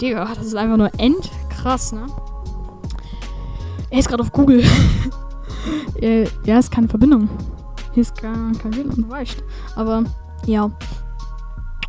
Digga, 0.00 0.26
das 0.34 0.46
ist 0.46 0.54
einfach 0.54 0.78
nur 0.78 0.90
endkrass, 0.98 1.92
ne? 1.92 2.06
Er 3.90 3.98
ist 3.98 4.08
gerade 4.08 4.22
auf 4.22 4.32
Google. 4.32 4.64
äh, 6.00 6.26
ja, 6.46 6.58
ist 6.58 6.70
keine 6.70 6.88
Verbindung. 6.88 7.28
Hier 7.92 8.00
ist 8.00 8.16
gar 8.22 8.52
kein 8.52 8.74
WLAN, 8.74 9.10
weißt. 9.10 9.44
Aber, 9.76 10.04
ja 10.46 10.70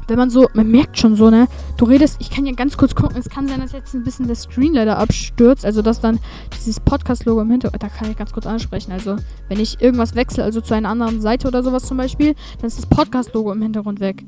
wenn 0.08 0.18
man 0.18 0.30
so, 0.30 0.48
man 0.54 0.70
merkt 0.70 0.98
schon 0.98 1.16
so, 1.16 1.30
ne? 1.30 1.48
Du 1.78 1.86
redest, 1.86 2.18
ich 2.20 2.30
kann 2.30 2.46
ja 2.46 2.54
ganz 2.54 2.78
kurz 2.78 2.96
gucken, 2.96 3.18
es 3.18 3.30
kann 3.30 3.48
sein, 3.48 3.60
dass 3.60 3.72
jetzt 3.72 3.94
ein 3.94 4.04
bisschen 4.04 4.28
der 4.28 4.36
Screen 4.36 4.74
leider 4.74 4.98
abstürzt, 4.98 5.66
also 5.66 5.82
dass 5.82 6.02
dann 6.02 6.20
dieses 6.56 6.80
Podcast-Logo 6.80 7.42
im 7.42 7.52
Hintergrund, 7.52 7.84
da 7.84 7.90
kann 7.90 8.12
ich 8.12 8.18
ganz 8.18 8.34
kurz 8.34 8.46
ansprechen. 8.46 8.92
Also, 8.92 9.16
wenn 9.48 9.60
ich 9.60 9.82
irgendwas 9.82 10.16
wechsle, 10.16 10.44
also 10.44 10.62
zu 10.62 10.74
einer 10.74 10.90
anderen 10.90 11.22
Seite 11.22 11.48
oder 11.48 11.64
sowas 11.64 11.86
zum 11.86 11.98
Beispiel, 11.98 12.36
dann 12.60 12.68
ist 12.68 12.78
das 12.78 12.86
Podcast-Logo 12.86 13.52
im 13.52 13.62
Hintergrund 13.62 14.00
weg. 14.00 14.24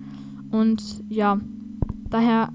Und 0.51 1.03
ja, 1.09 1.39
daher 2.09 2.49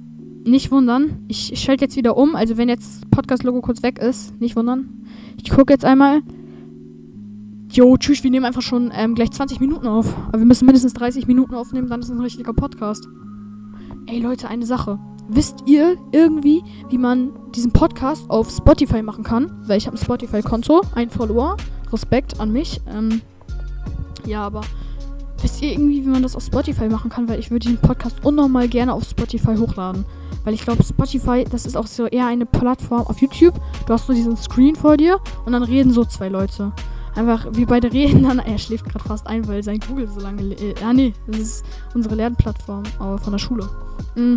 nicht 0.45 0.71
wundern. 0.71 1.25
Ich, 1.29 1.53
schalte 1.61 1.85
jetzt 1.85 1.97
wieder 1.97 2.17
um, 2.17 2.35
also 2.35 2.57
wenn 2.57 2.69
jetzt 2.69 3.03
das 3.03 3.11
Podcast-Logo 3.11 3.61
kurz 3.61 3.83
weg 3.83 3.99
ist, 3.99 4.41
nicht 4.41 4.57
wundern. 4.57 5.07
Ich 5.43 5.51
gucke 5.51 5.73
jetzt 5.73 5.85
einmal. 5.85 6.23
Jo, 7.73 7.97
tschüss, 7.97 8.25
wir 8.25 8.33
nehmen 8.33 8.47
einfach 8.47 8.63
schon 8.63 8.91
ähm, 8.93 9.15
gleich 9.15 9.31
20 9.31 9.61
Minuten 9.61 9.87
auf. 9.87 10.13
Aber 10.27 10.41
wir 10.41 10.45
müssen 10.45 10.67
mindestens 10.67 10.93
30 10.95 11.29
Minuten 11.29 11.55
aufnehmen, 11.55 11.89
dann 11.89 12.01
ist 12.01 12.09
es 12.09 12.13
ein 12.13 12.21
richtiger 12.21 12.53
Podcast. 12.53 13.07
Ey 14.07 14.19
Leute, 14.19 14.49
eine 14.49 14.67
Sache. 14.67 14.99
Wisst 15.29 15.63
ihr 15.67 15.97
irgendwie, 16.11 16.65
wie 16.89 16.99
man 16.99 17.31
diesen 17.55 17.71
Podcast 17.71 18.29
auf 18.29 18.51
Spotify 18.51 19.03
machen 19.03 19.23
kann? 19.23 19.53
Weil 19.69 19.79
ich 19.79 19.87
habe 19.87 19.97
ein 19.97 20.03
Spotify-Konto, 20.03 20.81
ein 20.97 21.11
Follower. 21.11 21.57
Respekt 21.93 22.41
an 22.41 22.53
mich. 22.53 22.81
Ähm, 22.89 23.21
ja, 24.27 24.45
aber 24.45 24.63
wisst 25.41 25.63
ihr 25.63 25.71
irgendwie, 25.71 26.05
wie 26.05 26.09
man 26.09 26.25
das 26.25 26.35
auf 26.35 26.43
Spotify 26.43 26.89
machen 26.89 27.09
kann? 27.09 27.29
Weil 27.29 27.39
ich 27.39 27.53
würde 27.53 27.69
den 27.69 27.79
Podcast 27.79 28.17
unnormal 28.25 28.67
gerne 28.67 28.93
auf 28.93 29.05
Spotify 29.05 29.55
hochladen. 29.57 30.05
Weil 30.43 30.55
ich 30.55 30.63
glaube, 30.63 30.83
Spotify, 30.83 31.45
das 31.49 31.67
ist 31.67 31.77
auch 31.77 31.87
so 31.87 32.07
eher 32.07 32.27
eine 32.27 32.47
Plattform 32.47 33.03
auf 33.03 33.21
YouTube. 33.21 33.55
Du 33.87 33.93
hast 33.93 34.09
so 34.09 34.13
diesen 34.13 34.37
Screen 34.37 34.75
vor 34.75 34.97
dir 34.97 35.21
und 35.47 35.53
dann 35.53 35.63
reden 35.63 35.93
so 35.93 36.05
zwei 36.05 36.29
Leute 36.29 36.73
einfach 37.21 37.47
wie 37.53 37.67
beide 37.67 37.93
reden, 37.93 38.23
dann. 38.25 38.39
Er 38.39 38.59
schläft 38.59 38.87
gerade 38.87 39.05
fast 39.05 39.27
ein, 39.27 39.47
weil 39.47 39.63
sein 39.63 39.79
Google 39.87 40.09
so 40.09 40.21
lange. 40.21 40.43
Äh, 40.43 40.75
ah, 40.85 40.93
nee, 40.93 41.13
das 41.27 41.39
ist 41.39 41.65
unsere 41.95 42.15
Lernplattform 42.15 42.85
äh, 42.85 43.19
von 43.19 43.33
der 43.33 43.39
Schule. 43.39 43.69
Mm. 44.15 44.37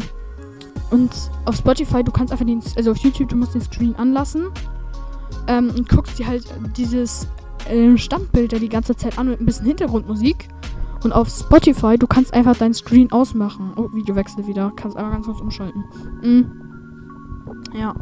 Und 0.92 1.12
auf 1.46 1.56
Spotify, 1.56 2.04
du 2.04 2.12
kannst 2.12 2.32
einfach 2.32 2.46
den. 2.46 2.62
Also 2.76 2.92
auf 2.92 2.98
YouTube, 2.98 3.30
du 3.30 3.36
musst 3.36 3.56
den 3.56 3.62
Screen 3.62 3.96
anlassen. 3.96 4.48
Ähm, 5.48 5.72
und 5.76 5.90
guckst 5.90 6.20
dir 6.20 6.28
halt 6.28 6.46
dieses 6.78 7.28
äh, 7.68 7.98
Standbild 7.98 8.54
da 8.54 8.60
die 8.60 8.70
ganze 8.70 8.96
Zeit 8.96 9.18
an 9.18 9.30
mit 9.30 9.40
ein 9.40 9.46
bisschen 9.46 9.66
Hintergrundmusik. 9.66 10.48
Und 11.04 11.12
auf 11.12 11.28
Spotify, 11.30 11.98
du 11.98 12.08
kannst 12.08 12.34
einfach 12.34 12.56
deinen 12.56 12.74
Screen 12.74 13.12
ausmachen. 13.12 13.74
Oh, 13.76 13.90
Videowechsel 13.94 14.48
wieder. 14.48 14.72
Kannst 14.76 14.96
einfach 14.96 15.12
ganz 15.12 15.26
kurz 15.26 15.42
umschalten. 15.42 15.84
Mm. 16.22 17.78
Ja. 17.78 17.96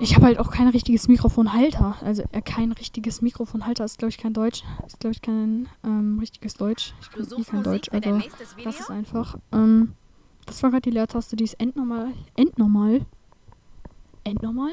Ich 0.00 0.14
habe 0.16 0.24
halt 0.24 0.38
auch 0.38 0.50
kein 0.50 0.68
richtiges 0.68 1.08
Mikrofonhalter. 1.08 1.96
Also 2.02 2.22
äh, 2.32 2.40
kein 2.40 2.72
richtiges 2.72 3.20
Mikrofonhalter 3.20 3.84
ist, 3.84 3.98
glaube 3.98 4.08
ich, 4.10 4.16
kein 4.16 4.32
Deutsch. 4.32 4.62
Ist, 4.86 4.98
glaube 4.98 5.12
ich, 5.12 5.20
kein 5.20 5.68
ähm, 5.84 6.18
richtiges 6.18 6.54
Deutsch. 6.54 6.94
Ich 7.00 7.38
eh 7.38 7.42
kein 7.44 7.62
Deutsch. 7.62 7.90
Also 7.92 8.18
das 8.64 8.80
ist 8.80 8.90
einfach. 8.90 9.36
Ähm, 9.52 9.92
das 10.46 10.62
war 10.62 10.70
gerade 10.70 10.82
die 10.82 10.90
Leertaste, 10.90 11.36
die 11.36 11.44
ist 11.44 11.60
endnormal. 11.60 12.12
Endnormal? 12.34 13.02
Endnormal? 14.24 14.72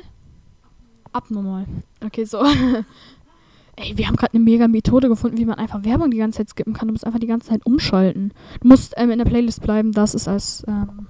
Abnormal. 1.11 1.65
Okay, 2.03 2.23
so. 2.23 2.41
Ey, 3.75 3.97
wir 3.97 4.07
haben 4.07 4.15
gerade 4.15 4.33
eine 4.33 4.43
mega 4.43 4.67
Methode 4.67 5.09
gefunden, 5.09 5.37
wie 5.37 5.45
man 5.45 5.57
einfach 5.57 5.83
Werbung 5.83 6.09
die 6.09 6.17
ganze 6.17 6.37
Zeit 6.37 6.49
skippen 6.49 6.73
kann. 6.73 6.87
Du 6.87 6.93
musst 6.93 7.05
einfach 7.05 7.19
die 7.19 7.27
ganze 7.27 7.49
Zeit 7.49 7.65
umschalten. 7.65 8.33
Du 8.61 8.69
musst 8.69 8.93
ähm, 8.95 9.11
in 9.11 9.19
der 9.19 9.25
Playlist 9.25 9.61
bleiben, 9.61 9.91
das 9.91 10.15
ist 10.15 10.27
als 10.27 10.63
ähm, 10.67 11.07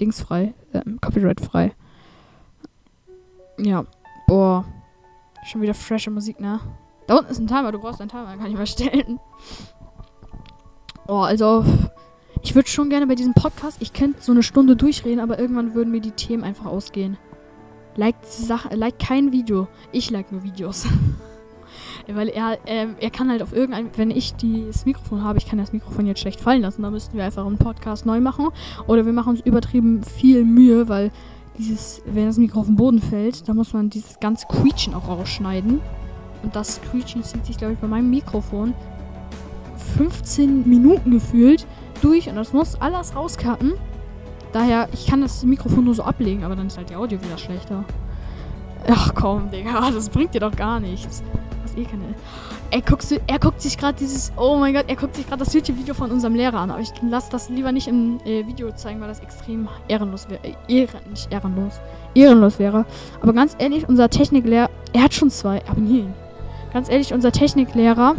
dingsfrei, 0.00 0.54
ähm, 0.72 0.98
copyrightfrei. 1.00 1.74
Ja. 3.62 3.84
Boah. 4.26 4.64
Schon 5.44 5.62
wieder 5.62 5.74
frische 5.74 6.10
Musik, 6.10 6.40
ne? 6.40 6.60
Da 7.06 7.16
unten 7.16 7.30
ist 7.30 7.38
ein 7.38 7.46
Timer, 7.46 7.72
du 7.72 7.78
brauchst 7.78 8.00
einen 8.00 8.10
Timer, 8.10 8.36
kann 8.38 8.50
ich 8.50 8.56
mal 8.56 8.66
stellen. 8.66 9.20
Oh, 11.06 11.20
also. 11.20 11.64
Ich 12.44 12.56
würde 12.56 12.68
schon 12.68 12.90
gerne 12.90 13.06
bei 13.06 13.14
diesem 13.14 13.34
Podcast, 13.34 13.80
ich 13.80 13.92
könnte 13.92 14.20
so 14.20 14.32
eine 14.32 14.42
Stunde 14.42 14.74
durchreden, 14.74 15.20
aber 15.20 15.38
irgendwann 15.38 15.74
würden 15.74 15.92
mir 15.92 16.00
die 16.00 16.10
Themen 16.10 16.42
einfach 16.42 16.66
ausgehen. 16.66 17.16
Like, 17.94 18.16
Sache, 18.22 18.74
like 18.74 18.98
kein 18.98 19.30
Video. 19.30 19.68
Ich 19.92 20.10
like 20.10 20.32
nur 20.32 20.42
Videos. 20.42 20.88
Weil 22.08 22.28
er, 22.28 22.58
er, 22.66 22.88
er 22.98 23.10
kann 23.10 23.30
halt 23.30 23.42
auf 23.42 23.52
irgendein, 23.52 23.90
wenn 23.96 24.10
ich 24.10 24.34
das 24.34 24.86
Mikrofon 24.86 25.22
habe, 25.22 25.38
ich 25.38 25.46
kann 25.46 25.58
das 25.58 25.72
Mikrofon 25.72 26.06
jetzt 26.06 26.20
schlecht 26.20 26.40
fallen 26.40 26.62
lassen, 26.62 26.82
da 26.82 26.90
müssten 26.90 27.16
wir 27.16 27.24
einfach 27.24 27.46
einen 27.46 27.58
Podcast 27.58 28.06
neu 28.06 28.18
machen. 28.18 28.48
Oder 28.88 29.06
wir 29.06 29.12
machen 29.12 29.30
uns 29.30 29.40
übertrieben 29.40 30.02
viel 30.02 30.44
Mühe, 30.44 30.88
weil 30.88 31.12
dieses, 31.58 32.02
wenn 32.06 32.26
das 32.26 32.38
Mikro 32.38 32.60
auf 32.60 32.66
den 32.66 32.76
Boden 32.76 33.00
fällt, 33.00 33.48
da 33.48 33.54
muss 33.54 33.72
man 33.72 33.90
dieses 33.90 34.18
ganze 34.20 34.46
Quietschen 34.46 34.94
auch 34.94 35.08
rausschneiden. 35.08 35.80
Und 36.42 36.56
das 36.56 36.80
Quietschen 36.82 37.22
zieht 37.22 37.46
sich, 37.46 37.56
glaube 37.56 37.74
ich, 37.74 37.78
bei 37.78 37.86
meinem 37.86 38.10
Mikrofon 38.10 38.74
15 39.96 40.68
Minuten 40.68 41.10
gefühlt 41.10 41.66
durch 42.00 42.28
und 42.28 42.36
das 42.36 42.52
muss 42.52 42.80
alles 42.80 43.14
rauscutten. 43.14 43.74
Daher, 44.52 44.88
ich 44.92 45.06
kann 45.06 45.20
das 45.20 45.44
Mikrofon 45.44 45.84
nur 45.84 45.94
so 45.94 46.02
ablegen, 46.02 46.44
aber 46.44 46.56
dann 46.56 46.66
ist 46.66 46.76
halt 46.76 46.90
die 46.90 46.96
Audio 46.96 47.22
wieder 47.22 47.38
schlechter. 47.38 47.84
Ach 48.88 49.14
komm, 49.14 49.50
Digga, 49.50 49.90
das 49.94 50.08
bringt 50.08 50.34
dir 50.34 50.40
doch 50.40 50.54
gar 50.54 50.80
nichts. 50.80 51.22
Was 51.62 51.76
eh 51.76 51.84
keine. 51.84 52.14
Er 52.72 52.80
guckt, 52.80 53.06
er 53.26 53.38
guckt 53.38 53.60
sich 53.60 53.76
gerade 53.76 53.98
dieses. 53.98 54.32
Oh 54.34 54.56
mein 54.56 54.72
Gott, 54.72 54.86
er 54.88 54.96
guckt 54.96 55.14
sich 55.14 55.26
gerade 55.26 55.44
das 55.44 55.52
YouTube-Video 55.52 55.92
von 55.92 56.10
unserem 56.10 56.34
Lehrer 56.34 56.58
an. 56.58 56.70
Aber 56.70 56.80
ich 56.80 56.90
lasse 57.02 57.30
das 57.30 57.50
lieber 57.50 57.70
nicht 57.70 57.86
im 57.86 58.18
äh, 58.24 58.46
Video 58.46 58.72
zeigen, 58.72 58.98
weil 59.02 59.08
das 59.08 59.20
extrem 59.20 59.68
ehrenlos 59.88 60.30
wäre. 60.30 60.40
Äh, 60.42 60.54
ehren, 60.68 61.00
nicht 61.10 61.30
ehrenlos. 61.30 61.74
Ehrenlos 62.14 62.58
wäre. 62.58 62.86
Aber 63.20 63.34
ganz 63.34 63.54
ehrlich, 63.58 63.86
unser 63.90 64.08
Techniklehrer. 64.08 64.70
Er 64.94 65.02
hat 65.02 65.12
schon 65.12 65.28
zwei. 65.28 65.60
Abonnieren. 65.68 66.14
Ganz 66.72 66.88
ehrlich, 66.88 67.12
unser 67.12 67.30
Techniklehrer 67.30 68.14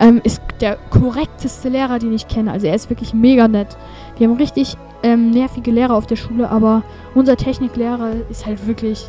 ähm, 0.00 0.20
ist 0.24 0.42
der 0.60 0.76
korrekteste 0.90 1.68
Lehrer, 1.68 2.00
den 2.00 2.12
ich 2.12 2.26
kenne. 2.26 2.50
Also 2.50 2.66
er 2.66 2.74
ist 2.74 2.90
wirklich 2.90 3.14
mega 3.14 3.46
nett. 3.46 3.76
Wir 4.18 4.28
haben 4.28 4.36
richtig 4.36 4.76
ähm, 5.04 5.30
nervige 5.30 5.70
Lehrer 5.70 5.94
auf 5.94 6.08
der 6.08 6.16
Schule, 6.16 6.50
aber 6.50 6.82
unser 7.14 7.36
Techniklehrer 7.36 8.10
ist 8.28 8.44
halt 8.44 8.66
wirklich. 8.66 9.08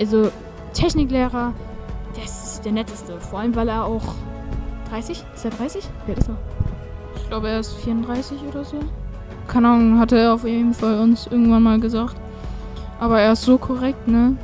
Also, 0.00 0.30
Techniklehrer, 0.72 1.52
der 2.16 2.24
ist 2.24 2.47
der 2.68 2.72
netteste. 2.72 3.18
Vor 3.20 3.40
allem, 3.40 3.54
weil 3.56 3.68
er 3.68 3.84
auch 3.84 4.14
30? 4.90 5.24
Ist 5.34 5.44
er 5.44 5.50
30? 5.50 5.88
Wie 6.04 6.12
alt 6.12 6.18
ist 6.18 6.28
er? 6.28 6.36
Ich 7.16 7.28
glaube, 7.28 7.48
er 7.48 7.60
ist 7.60 7.72
34 7.74 8.42
oder 8.48 8.64
so. 8.64 8.78
Keine 9.46 9.68
Ahnung, 9.68 9.98
hatte 9.98 10.18
er 10.18 10.34
auf 10.34 10.44
jeden 10.44 10.74
Fall 10.74 11.00
uns 11.00 11.26
irgendwann 11.26 11.62
mal 11.62 11.80
gesagt. 11.80 12.16
Aber 13.00 13.20
er 13.20 13.32
ist 13.32 13.42
so 13.42 13.56
korrekt, 13.56 14.06
ne? 14.06 14.36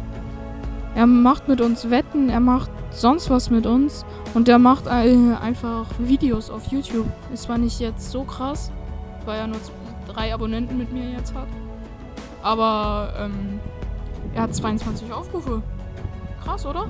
Er 0.95 1.07
macht 1.07 1.49
mit 1.49 1.61
uns 1.61 1.91
Wetten, 1.91 2.31
er 2.31 2.41
macht 2.41 2.71
sonst 2.91 3.29
was 3.29 3.51
mit 3.51 3.67
uns. 3.67 4.07
Und 4.33 4.49
der 4.49 4.59
macht 4.59 4.89
einfach 4.89 5.87
Videos 5.99 6.51
auf 6.51 6.67
YouTube. 6.69 7.07
Es 7.33 7.49
war 7.49 7.59
nicht 7.59 7.79
jetzt 7.81 8.11
so 8.11 8.25
krass, 8.25 8.73
weil 9.27 9.39
er 9.39 9.47
nur 9.47 9.59
drei 10.09 10.33
Abonnenten 10.33 10.79
mit 10.79 10.93
mir 10.93 11.11
jetzt 11.11 11.35
hat. 11.35 11.49
Aber 12.43 13.13
ähm, 13.19 13.61
er 14.35 14.43
hat 14.43 14.55
22 14.55 15.13
Aufrufe. 15.13 15.63
Krass, 16.43 16.65
oder? 16.65 16.89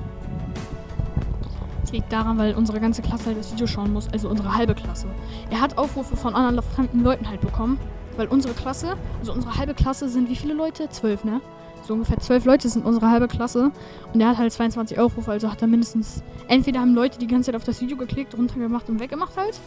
Das 1.85 1.91
liegt 1.91 2.11
daran, 2.11 2.39
weil 2.39 2.55
unsere 2.55 2.79
ganze 2.79 3.03
Klasse 3.03 3.27
halt 3.27 3.37
das 3.37 3.53
Video 3.53 3.67
schauen 3.67 3.93
muss, 3.93 4.07
also 4.11 4.27
unsere 4.27 4.55
halbe 4.55 4.73
Klasse. 4.73 5.05
Er 5.51 5.61
hat 5.61 5.77
Aufrufe 5.77 6.17
von 6.17 6.33
anderen 6.33 6.67
fremden 6.67 7.03
Leuten 7.03 7.29
halt 7.29 7.41
bekommen, 7.41 7.77
weil 8.17 8.25
unsere 8.25 8.55
Klasse, 8.55 8.97
also 9.19 9.31
unsere 9.31 9.55
halbe 9.55 9.75
Klasse 9.75 10.09
sind 10.09 10.27
wie 10.27 10.35
viele 10.35 10.55
Leute? 10.55 10.89
Zwölf, 10.89 11.23
ne? 11.23 11.41
So 11.83 11.93
ungefähr 11.93 12.17
zwölf 12.17 12.43
Leute 12.45 12.69
sind 12.69 12.85
unsere 12.85 13.11
halbe 13.11 13.27
Klasse. 13.27 13.71
Und 14.11 14.19
er 14.19 14.29
hat 14.29 14.39
halt 14.39 14.51
22 14.51 14.97
Aufrufe, 14.97 15.29
also 15.29 15.51
hat 15.51 15.61
er 15.61 15.67
mindestens. 15.67 16.23
Entweder 16.47 16.79
haben 16.79 16.95
Leute 16.95 17.19
die 17.19 17.27
ganze 17.27 17.51
Zeit 17.51 17.55
auf 17.55 17.65
das 17.65 17.79
Video 17.81 17.97
geklickt, 17.97 18.35
runtergemacht 18.35 18.89
und 18.89 18.99
weggemacht 18.99 19.37
halt. 19.37 19.59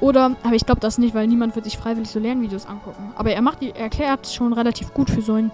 Oder, 0.00 0.36
aber 0.42 0.54
ich 0.54 0.66
glaube 0.66 0.82
das 0.82 0.98
nicht, 0.98 1.14
weil 1.14 1.28
niemand 1.28 1.56
wird 1.56 1.64
sich 1.64 1.78
freiwillig 1.78 2.10
so 2.10 2.18
Lernvideos 2.18 2.66
angucken. 2.66 3.14
Aber 3.16 3.30
er 3.30 3.40
macht 3.40 3.62
die, 3.62 3.70
er 3.70 3.84
erklärt 3.84 4.26
schon 4.26 4.52
relativ 4.52 4.92
gut 4.92 5.08
für 5.08 5.22
so 5.22 5.32
einen 5.32 5.50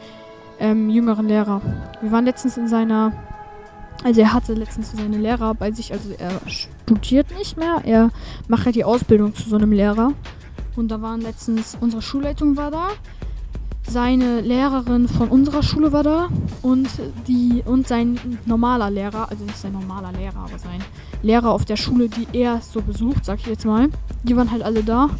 ähm, 0.58 0.90
jüngeren 0.90 1.28
Lehrer. 1.28 1.60
Wir 2.00 2.10
waren 2.10 2.24
letztens 2.24 2.56
in 2.56 2.66
seiner. 2.66 3.12
Also 4.02 4.20
er 4.20 4.32
hatte 4.32 4.54
letztens 4.54 4.92
seine 4.92 5.16
Lehrer 5.16 5.54
bei 5.54 5.72
sich, 5.72 5.92
also 5.92 6.10
er 6.18 6.40
studiert 6.46 7.26
nicht 7.38 7.56
mehr, 7.56 7.80
er 7.84 8.10
macht 8.48 8.66
halt 8.66 8.76
die 8.76 8.84
Ausbildung 8.84 9.34
zu 9.34 9.48
so 9.48 9.56
einem 9.56 9.72
Lehrer. 9.72 10.12
Und 10.76 10.90
da 10.90 11.00
waren 11.00 11.20
letztens, 11.20 11.78
unsere 11.80 12.02
Schulleitung 12.02 12.56
war 12.56 12.70
da, 12.70 12.88
seine 13.86 14.40
Lehrerin 14.40 15.08
von 15.08 15.28
unserer 15.28 15.62
Schule 15.62 15.92
war 15.92 16.02
da 16.02 16.28
und 16.62 16.88
die 17.28 17.62
und 17.64 17.86
sein 17.86 18.18
normaler 18.46 18.90
Lehrer, 18.90 19.30
also 19.30 19.44
nicht 19.44 19.58
sein 19.58 19.72
normaler 19.72 20.12
Lehrer, 20.12 20.38
aber 20.38 20.58
sein 20.58 20.82
Lehrer 21.22 21.50
auf 21.50 21.64
der 21.64 21.76
Schule, 21.76 22.08
die 22.08 22.26
er 22.32 22.60
so 22.60 22.80
besucht, 22.80 23.24
sag 23.24 23.40
ich 23.40 23.46
jetzt 23.46 23.66
mal, 23.66 23.88
die 24.22 24.36
waren 24.36 24.50
halt 24.50 24.62
alle 24.62 24.82
da 24.82 25.10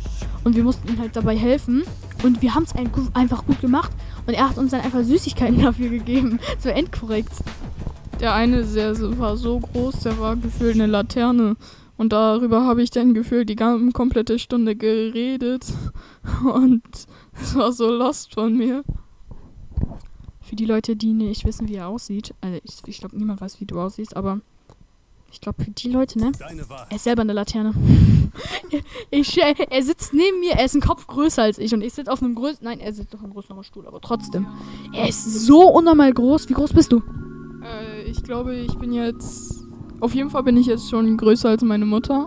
und 0.44 0.56
wir 0.56 0.64
mussten 0.64 0.88
ihm 0.88 0.98
halt 0.98 1.14
dabei 1.14 1.36
helfen 1.36 1.84
und 2.22 2.40
wir 2.40 2.54
haben 2.54 2.64
es 2.64 2.74
einfach 3.14 3.44
gut 3.44 3.60
gemacht 3.60 3.92
und 4.26 4.34
er 4.34 4.48
hat 4.48 4.58
uns 4.58 4.70
dann 4.70 4.80
einfach 4.80 5.02
Süßigkeiten 5.02 5.62
dafür 5.62 5.90
gegeben. 5.90 6.40
So 6.58 6.70
endkorrekt. 6.70 7.32
Der 8.24 8.32
eine 8.32 8.64
der 8.64 9.18
war 9.18 9.36
so 9.36 9.60
groß, 9.60 10.00
der 10.00 10.18
war 10.18 10.34
gefühlt 10.34 10.76
eine 10.76 10.86
Laterne. 10.86 11.58
Und 11.98 12.14
darüber 12.14 12.64
habe 12.64 12.82
ich 12.82 12.88
dann 12.88 13.12
gefühlt 13.12 13.50
die 13.50 13.54
ganze 13.54 13.92
komplette 13.92 14.38
Stunde 14.38 14.76
geredet. 14.76 15.66
Und 16.42 16.82
es 17.34 17.54
war 17.54 17.70
so 17.70 17.90
lost 17.90 18.32
von 18.32 18.56
mir. 18.56 18.82
Für 20.40 20.56
die 20.56 20.64
Leute, 20.64 20.96
die 20.96 21.12
nicht 21.12 21.44
wissen, 21.44 21.68
wie 21.68 21.74
er 21.74 21.88
aussieht, 21.88 22.34
also 22.40 22.58
ich, 22.64 22.78
ich 22.86 22.98
glaube, 22.98 23.14
niemand 23.14 23.42
weiß, 23.42 23.60
wie 23.60 23.66
du 23.66 23.78
aussiehst, 23.78 24.16
aber 24.16 24.40
ich 25.30 25.42
glaube, 25.42 25.62
für 25.62 25.72
die 25.72 25.90
Leute, 25.90 26.18
ne? 26.18 26.32
Er 26.88 26.96
ist 26.96 27.04
selber 27.04 27.22
eine 27.22 27.34
Laterne. 27.34 27.74
ich, 29.10 29.38
er 29.38 29.82
sitzt 29.82 30.14
neben 30.14 30.40
mir, 30.40 30.52
er 30.52 30.64
ist 30.64 30.74
ein 30.74 30.80
Kopf 30.80 31.06
größer 31.06 31.42
als 31.42 31.58
ich 31.58 31.74
und 31.74 31.82
ich 31.82 31.92
sitze 31.92 32.10
auf 32.10 32.22
einem 32.22 32.36
größeren. 32.36 32.64
Nein, 32.64 32.80
er 32.80 32.94
sitzt 32.94 33.14
auf 33.14 33.22
einem 33.22 33.34
größeren 33.34 33.64
Stuhl, 33.64 33.86
aber 33.86 34.00
trotzdem. 34.00 34.46
Er 34.94 35.10
ist 35.10 35.24
so 35.24 35.68
unnormal 35.68 36.14
groß. 36.14 36.48
Wie 36.48 36.54
groß 36.54 36.72
bist 36.72 36.90
du? 36.90 37.02
Ich 38.06 38.22
glaube, 38.22 38.54
ich 38.54 38.74
bin 38.76 38.92
jetzt. 38.92 39.64
Auf 40.00 40.14
jeden 40.14 40.28
Fall 40.28 40.42
bin 40.42 40.58
ich 40.58 40.66
jetzt 40.66 40.90
schon 40.90 41.16
größer 41.16 41.48
als 41.48 41.62
meine 41.62 41.86
Mutter. 41.86 42.26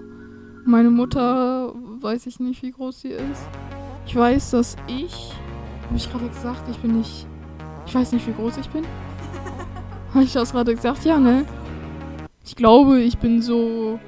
Meine 0.65 0.89
Mutter 0.89 1.71
weiß 2.01 2.25
ich 2.25 2.39
nicht, 2.39 2.63
wie 2.63 2.71
groß 2.71 3.01
sie 3.01 3.09
ist. 3.09 3.47
Ich 4.07 4.15
weiß, 4.15 4.51
dass 4.51 4.75
ich. 4.87 5.33
Habe 5.85 5.95
ich 5.95 6.11
gerade 6.11 6.27
gesagt, 6.29 6.63
ich 6.69 6.77
bin 6.79 6.97
nicht. 6.97 7.27
Ich 7.85 7.93
weiß 7.93 8.11
nicht, 8.11 8.25
wie 8.27 8.33
groß 8.33 8.57
ich 8.57 8.69
bin. 8.69 8.85
Habe 10.13 10.23
ich 10.23 10.33
das 10.33 10.51
gerade 10.51 10.73
gesagt? 10.73 11.05
Ja, 11.05 11.19
ne? 11.19 11.45
Ich 12.43 12.55
glaube, 12.55 12.99
ich 12.99 13.19
bin 13.19 13.43
so 13.43 13.99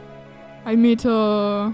1,77 0.66 0.76
Meter, 0.76 1.74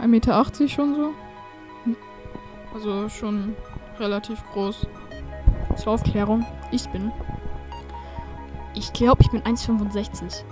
1,80 0.00 0.06
Meter 0.06 0.68
schon 0.68 0.94
so. 0.94 1.10
Also 2.72 3.08
schon 3.08 3.56
relativ 3.98 4.44
groß. 4.52 4.86
Zur 5.76 5.94
Aufklärung, 5.94 6.46
ich 6.70 6.88
bin. 6.90 7.10
Ich 8.78 8.92
glaube, 8.92 9.22
ich 9.22 9.30
bin 9.30 9.42
1,65. 9.42 10.44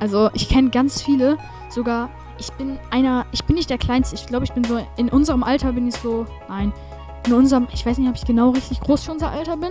Also, 0.00 0.30
ich 0.34 0.48
kenne 0.48 0.70
ganz 0.70 1.00
viele, 1.00 1.38
sogar. 1.70 2.10
Ich 2.38 2.50
bin 2.54 2.78
einer. 2.90 3.26
Ich 3.30 3.44
bin 3.44 3.54
nicht 3.54 3.70
der 3.70 3.78
Kleinste. 3.78 4.16
Ich 4.16 4.26
glaube, 4.26 4.44
ich 4.44 4.52
bin 4.52 4.64
so. 4.64 4.80
In 4.96 5.08
unserem 5.08 5.44
Alter 5.44 5.72
bin 5.72 5.86
ich 5.86 5.94
so. 5.94 6.26
Nein. 6.48 6.72
In 7.26 7.34
unserem. 7.34 7.68
Ich 7.72 7.86
weiß 7.86 7.98
nicht, 7.98 8.08
ob 8.08 8.16
ich 8.16 8.24
genau 8.24 8.50
richtig 8.50 8.80
groß 8.80 9.04
für 9.04 9.12
unser 9.12 9.30
Alter 9.30 9.56
bin. 9.56 9.70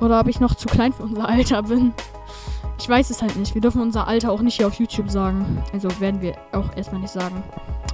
Oder 0.00 0.18
ob 0.18 0.26
ich 0.26 0.40
noch 0.40 0.56
zu 0.56 0.66
klein 0.66 0.92
für 0.92 1.04
unser 1.04 1.28
Alter 1.28 1.62
bin. 1.62 1.94
Ich 2.80 2.88
weiß 2.88 3.10
es 3.10 3.22
halt 3.22 3.36
nicht. 3.36 3.54
Wir 3.54 3.60
dürfen 3.60 3.80
unser 3.80 4.08
Alter 4.08 4.32
auch 4.32 4.40
nicht 4.40 4.56
hier 4.56 4.66
auf 4.66 4.74
YouTube 4.74 5.08
sagen. 5.08 5.62
Also 5.72 5.88
werden 6.00 6.20
wir 6.20 6.34
auch 6.52 6.76
erstmal 6.76 7.00
nicht 7.00 7.12
sagen. 7.12 7.44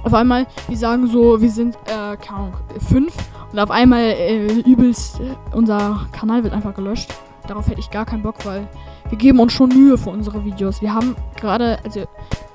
Auf 0.03 0.15
einmal, 0.15 0.47
wir 0.67 0.77
sagen 0.77 1.05
so, 1.05 1.39
wir 1.39 1.51
sind, 1.51 1.75
äh, 1.85 2.17
keine 2.17 2.39
Ahnung, 2.39 2.53
fünf. 2.89 3.13
Und 3.51 3.59
auf 3.59 3.69
einmal 3.69 4.01
äh, 4.01 4.61
übelst, 4.61 5.19
äh, 5.19 5.35
unser 5.55 6.07
Kanal 6.11 6.43
wird 6.43 6.53
einfach 6.53 6.73
gelöscht. 6.73 7.13
Darauf 7.51 7.67
hätte 7.67 7.81
ich 7.81 7.91
gar 7.91 8.05
keinen 8.05 8.23
Bock, 8.23 8.45
weil 8.45 8.65
wir 9.09 9.17
geben 9.17 9.41
uns 9.41 9.51
schon 9.51 9.67
Mühe 9.67 9.97
für 9.97 10.09
unsere 10.09 10.45
Videos. 10.45 10.81
Wir 10.81 10.93
haben 10.93 11.17
gerade, 11.35 11.79
also 11.83 12.05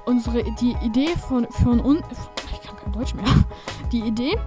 unsere, 0.07 0.43
die 0.55 0.75
Idee 0.83 1.09
von, 1.29 1.47
von 1.51 1.81
uns, 1.81 2.01
ich 2.51 2.67
kann 2.67 2.77
kein 2.79 2.93
Deutsch 2.95 3.13
mehr. 3.13 3.27
Die 3.93 4.01
Idee 4.01 4.39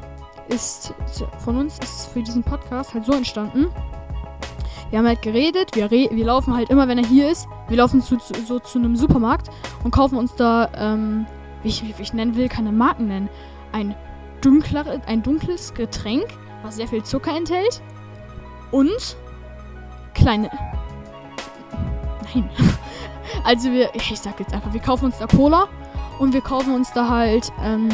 ist, 0.47 0.95
von 1.37 1.55
uns 1.55 1.77
ist 1.77 2.07
für 2.07 2.23
diesen 2.23 2.41
Podcast 2.41 2.95
halt 2.95 3.05
so 3.05 3.11
entstanden 3.11 3.67
wir 4.89 4.97
haben 4.97 5.05
halt 5.05 5.21
geredet, 5.21 5.75
wir, 5.75 5.91
re 5.91 6.09
wir 6.11 6.25
laufen 6.25 6.55
halt 6.55 6.71
immer, 6.71 6.87
wenn 6.87 6.97
er 6.97 7.05
hier 7.05 7.29
ist, 7.29 7.47
wir 7.67 7.77
laufen 7.77 8.01
zu, 8.01 8.17
zu, 8.17 8.33
so 8.43 8.57
zu 8.57 8.79
einem 8.79 8.95
Supermarkt 8.95 9.51
und 9.83 9.91
kaufen 9.91 10.17
uns 10.17 10.33
da, 10.33 10.67
ähm, 10.75 11.27
wie 11.61 11.67
ich, 11.67 11.83
wie 11.83 12.01
ich 12.01 12.11
nennen 12.11 12.35
will, 12.35 12.49
keine 12.49 12.71
Marken 12.71 13.07
nennen, 13.07 13.29
ein, 13.71 13.93
dunkler, 14.41 14.99
ein 15.05 15.21
dunkles 15.21 15.75
Getränk, 15.75 16.25
was 16.63 16.77
sehr 16.77 16.87
viel 16.87 17.03
Zucker 17.03 17.37
enthält 17.37 17.83
und 18.71 19.15
kleine... 20.19 20.49
Nein. 22.33 22.49
Also 23.45 23.71
wir, 23.71 23.95
ich 23.95 24.19
sag 24.19 24.37
jetzt 24.39 24.53
einfach, 24.53 24.73
wir 24.73 24.81
kaufen 24.81 25.05
uns 25.05 25.17
da 25.17 25.25
Cola 25.25 25.67
und 26.17 26.33
wir 26.33 26.41
kaufen 26.41 26.75
uns 26.75 26.91
da 26.91 27.07
halt, 27.07 27.53
ähm, 27.63 27.87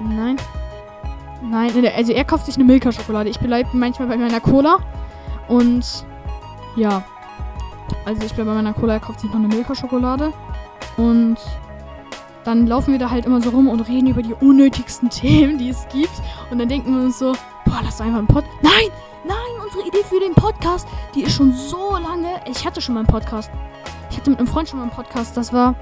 nein, 0.00 0.36
Nein, 1.42 1.70
also 1.94 2.12
er 2.12 2.24
kauft 2.24 2.46
sich 2.46 2.56
eine 2.56 2.64
Milka-Schokolade. 2.64 3.28
Ich 3.28 3.38
bleibe 3.38 3.68
manchmal 3.72 4.08
bei 4.08 4.16
meiner 4.16 4.40
Cola. 4.40 4.78
Und 5.48 6.04
ja. 6.76 7.04
Also 8.04 8.22
ich 8.24 8.34
bleibe 8.34 8.50
bei 8.50 8.56
meiner 8.56 8.72
Cola, 8.72 8.94
er 8.94 9.00
kauft 9.00 9.20
sich 9.20 9.30
noch 9.30 9.38
eine 9.38 9.48
Milka-Schokolade. 9.48 10.32
Und 10.96 11.36
dann 12.44 12.66
laufen 12.66 12.92
wir 12.92 12.98
da 12.98 13.10
halt 13.10 13.26
immer 13.26 13.40
so 13.40 13.50
rum 13.50 13.68
und 13.68 13.80
reden 13.88 14.08
über 14.08 14.22
die 14.22 14.34
unnötigsten 14.34 15.10
Themen, 15.10 15.58
die 15.58 15.68
es 15.68 15.86
gibt. 15.88 16.22
Und 16.50 16.58
dann 16.58 16.68
denken 16.68 16.94
wir 16.94 17.02
uns 17.04 17.18
so, 17.18 17.32
boah, 17.64 17.80
lass 17.84 17.98
doch 17.98 18.06
einfach 18.06 18.18
einen 18.18 18.28
Pod. 18.28 18.44
Nein! 18.62 18.90
Unsere 19.66 19.88
Idee 19.88 20.04
für 20.04 20.20
den 20.20 20.32
Podcast, 20.32 20.86
die 21.16 21.22
ist 21.22 21.34
schon 21.34 21.52
so 21.52 21.96
lange. 21.96 22.40
Ich 22.48 22.64
hatte 22.64 22.80
schon 22.80 22.94
mal 22.94 23.00
einen 23.00 23.08
Podcast. 23.08 23.50
Ich 24.10 24.16
hatte 24.16 24.30
mit 24.30 24.38
einem 24.38 24.46
Freund 24.46 24.68
schon 24.68 24.78
mal 24.78 24.84
einen 24.84 24.94
Podcast. 24.94 25.36
Das 25.36 25.52
war. 25.52 25.74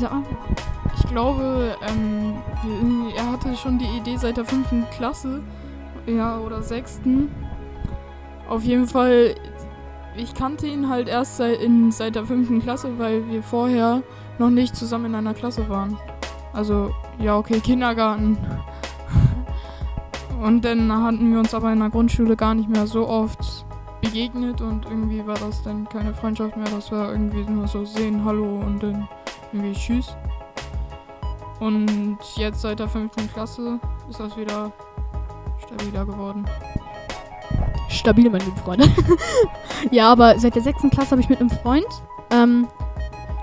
Ja, 0.00 0.22
Ich 0.96 1.08
glaube, 1.08 1.76
ähm, 1.88 2.36
er 3.16 3.32
hatte 3.32 3.56
schon 3.56 3.78
die 3.78 3.86
Idee 3.96 4.16
seit 4.16 4.36
der 4.36 4.44
fünften 4.44 4.86
Klasse. 4.90 5.42
Ja, 6.06 6.38
oder 6.38 6.62
sechsten. 6.62 7.34
Auf 8.48 8.62
jeden 8.62 8.86
Fall, 8.86 9.34
ich 10.16 10.32
kannte 10.32 10.68
ihn 10.68 10.88
halt 10.88 11.08
erst 11.08 11.38
seit, 11.38 11.60
in, 11.60 11.90
seit 11.90 12.14
der 12.14 12.26
fünften 12.26 12.62
Klasse, 12.62 12.96
weil 12.96 13.28
wir 13.28 13.42
vorher 13.42 14.02
noch 14.38 14.50
nicht 14.50 14.76
zusammen 14.76 15.06
in 15.06 15.14
einer 15.16 15.34
Klasse 15.34 15.68
waren. 15.68 15.98
Also, 16.52 16.94
ja, 17.18 17.36
okay, 17.36 17.58
Kindergarten. 17.58 18.38
Und 20.46 20.64
dann 20.64 20.92
hatten 21.02 21.32
wir 21.32 21.40
uns 21.40 21.52
aber 21.54 21.72
in 21.72 21.80
der 21.80 21.90
Grundschule 21.90 22.36
gar 22.36 22.54
nicht 22.54 22.68
mehr 22.68 22.86
so 22.86 23.08
oft 23.08 23.66
begegnet 24.00 24.60
und 24.60 24.84
irgendwie 24.84 25.26
war 25.26 25.34
das 25.34 25.60
dann 25.64 25.88
keine 25.88 26.14
Freundschaft 26.14 26.56
mehr. 26.56 26.68
Das 26.70 26.92
war 26.92 27.10
irgendwie 27.10 27.42
nur 27.50 27.66
so 27.66 27.84
sehen, 27.84 28.24
hallo 28.24 28.60
und 28.60 28.80
dann 28.80 29.08
irgendwie 29.52 29.72
tschüss. 29.72 30.16
Und 31.58 32.18
jetzt 32.36 32.60
seit 32.60 32.78
der 32.78 32.86
fünften 32.86 33.28
Klasse 33.32 33.80
ist 34.08 34.20
das 34.20 34.36
wieder 34.36 34.70
stabiler 35.66 36.06
geworden. 36.06 36.44
stabil, 37.88 38.30
meine 38.30 38.44
lieben 38.44 38.56
Freunde. 38.58 38.88
ja, 39.90 40.12
aber 40.12 40.38
seit 40.38 40.54
der 40.54 40.62
sechsten 40.62 40.90
Klasse 40.90 41.10
habe 41.10 41.22
ich 41.22 41.28
mit 41.28 41.40
einem 41.40 41.50
Freund, 41.50 41.88
ähm, 42.30 42.68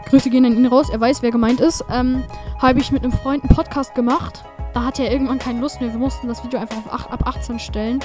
Grüße 0.06 0.30
gehen 0.30 0.46
an 0.46 0.56
ihn 0.56 0.68
raus, 0.68 0.90
er 0.90 1.02
weiß, 1.02 1.22
wer 1.22 1.32
gemeint 1.32 1.60
ist, 1.60 1.84
ähm, 1.92 2.24
habe 2.60 2.80
ich 2.80 2.94
mit 2.94 3.04
einem 3.04 3.12
Freund 3.12 3.44
einen 3.44 3.54
Podcast 3.54 3.94
gemacht. 3.94 4.46
Da 4.74 4.84
hatte 4.84 5.04
er 5.04 5.12
irgendwann 5.12 5.40
keine 5.40 5.60
Lust 5.60 5.82
mehr. 5.82 5.92
Wir 5.92 6.00
mussten 6.00 6.28
das 6.28 6.44
Video 6.44 6.60
einfach 6.60 6.78
auf 6.78 6.92
8, 6.92 7.12
ab 7.12 7.28
18 7.28 7.60
stellen. 7.60 8.00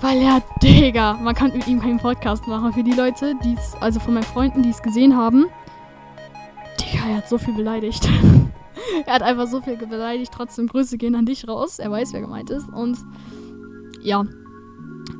Weil 0.00 0.20
er, 0.20 0.42
Digga, 0.62 1.14
man 1.14 1.34
kann 1.34 1.52
mit 1.52 1.66
ihm 1.66 1.80
keinen 1.80 1.98
Podcast 1.98 2.46
machen. 2.46 2.72
Für 2.72 2.82
die 2.82 2.92
Leute, 2.92 3.34
die 3.42 3.54
es, 3.54 3.74
also 3.80 4.00
von 4.00 4.14
meinen 4.14 4.24
Freunden, 4.24 4.62
die 4.62 4.70
es 4.70 4.82
gesehen 4.82 5.16
haben. 5.16 5.46
Digga, 6.80 7.08
er 7.08 7.16
hat 7.18 7.28
so 7.28 7.38
viel 7.38 7.54
beleidigt. 7.54 8.08
er 9.06 9.14
hat 9.14 9.22
einfach 9.22 9.46
so 9.46 9.60
viel 9.60 9.76
beleidigt. 9.76 10.32
Trotzdem 10.34 10.66
Grüße 10.66 10.98
gehen 10.98 11.14
an 11.14 11.24
dich 11.24 11.48
raus. 11.48 11.78
Er 11.78 11.90
weiß, 11.90 12.12
wer 12.12 12.20
gemeint 12.20 12.50
ist. 12.50 12.68
Und 12.68 12.98
ja, 14.02 14.24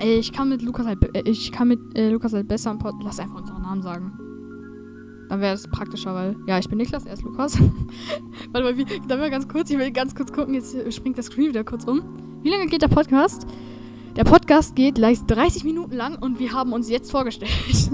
ich 0.05 0.33
kann 0.33 0.49
mit 0.49 0.63
Lukas 0.63 0.87
halt, 0.87 0.99
äh, 1.15 1.23
ich 1.25 1.53
kann 1.53 1.69
mit 1.69 1.97
äh, 1.97 2.11
Lukas 2.11 2.33
halt 2.33 2.49
besser 2.49 2.73
im 2.73 2.79
Pod 2.79 2.95
Lass 3.03 3.19
einfach 3.19 3.37
unseren 3.37 3.63
Namen 3.63 3.83
sagen. 3.83 4.19
Dann 5.33 5.41
wäre 5.41 5.55
es 5.55 5.67
praktischer, 5.67 6.15
weil, 6.15 6.37
ja, 6.47 6.59
ich 6.59 6.69
bin 6.69 6.77
Niklas, 6.77 7.07
er 7.07 7.15
ist 7.15 7.23
Lukas. 7.23 7.59
Warte 8.53 8.65
mal, 8.67 8.77
wie, 8.77 8.85
dann 9.09 9.19
mal 9.19 9.31
ganz 9.31 9.49
kurz, 9.49 9.71
ich 9.71 9.79
will 9.79 9.91
ganz 9.91 10.15
kurz 10.15 10.31
gucken, 10.31 10.53
jetzt 10.53 10.75
äh, 10.75 10.93
springt 10.93 11.17
das 11.17 11.25
Screen 11.25 11.49
wieder 11.49 11.65
kurz 11.65 11.85
um. 11.85 12.03
Wie 12.43 12.51
lange 12.51 12.67
geht 12.67 12.83
der 12.83 12.89
Podcast? 12.89 13.47
Der 14.15 14.25
Podcast 14.25 14.77
geht 14.77 14.97
gleich 14.97 15.25
30 15.25 15.65
Minuten 15.65 15.95
lang 15.97 16.17
und 16.17 16.39
wir 16.39 16.53
haben 16.53 16.75
uns 16.75 16.91
jetzt 16.91 17.11
vorgestellt. 17.11 17.51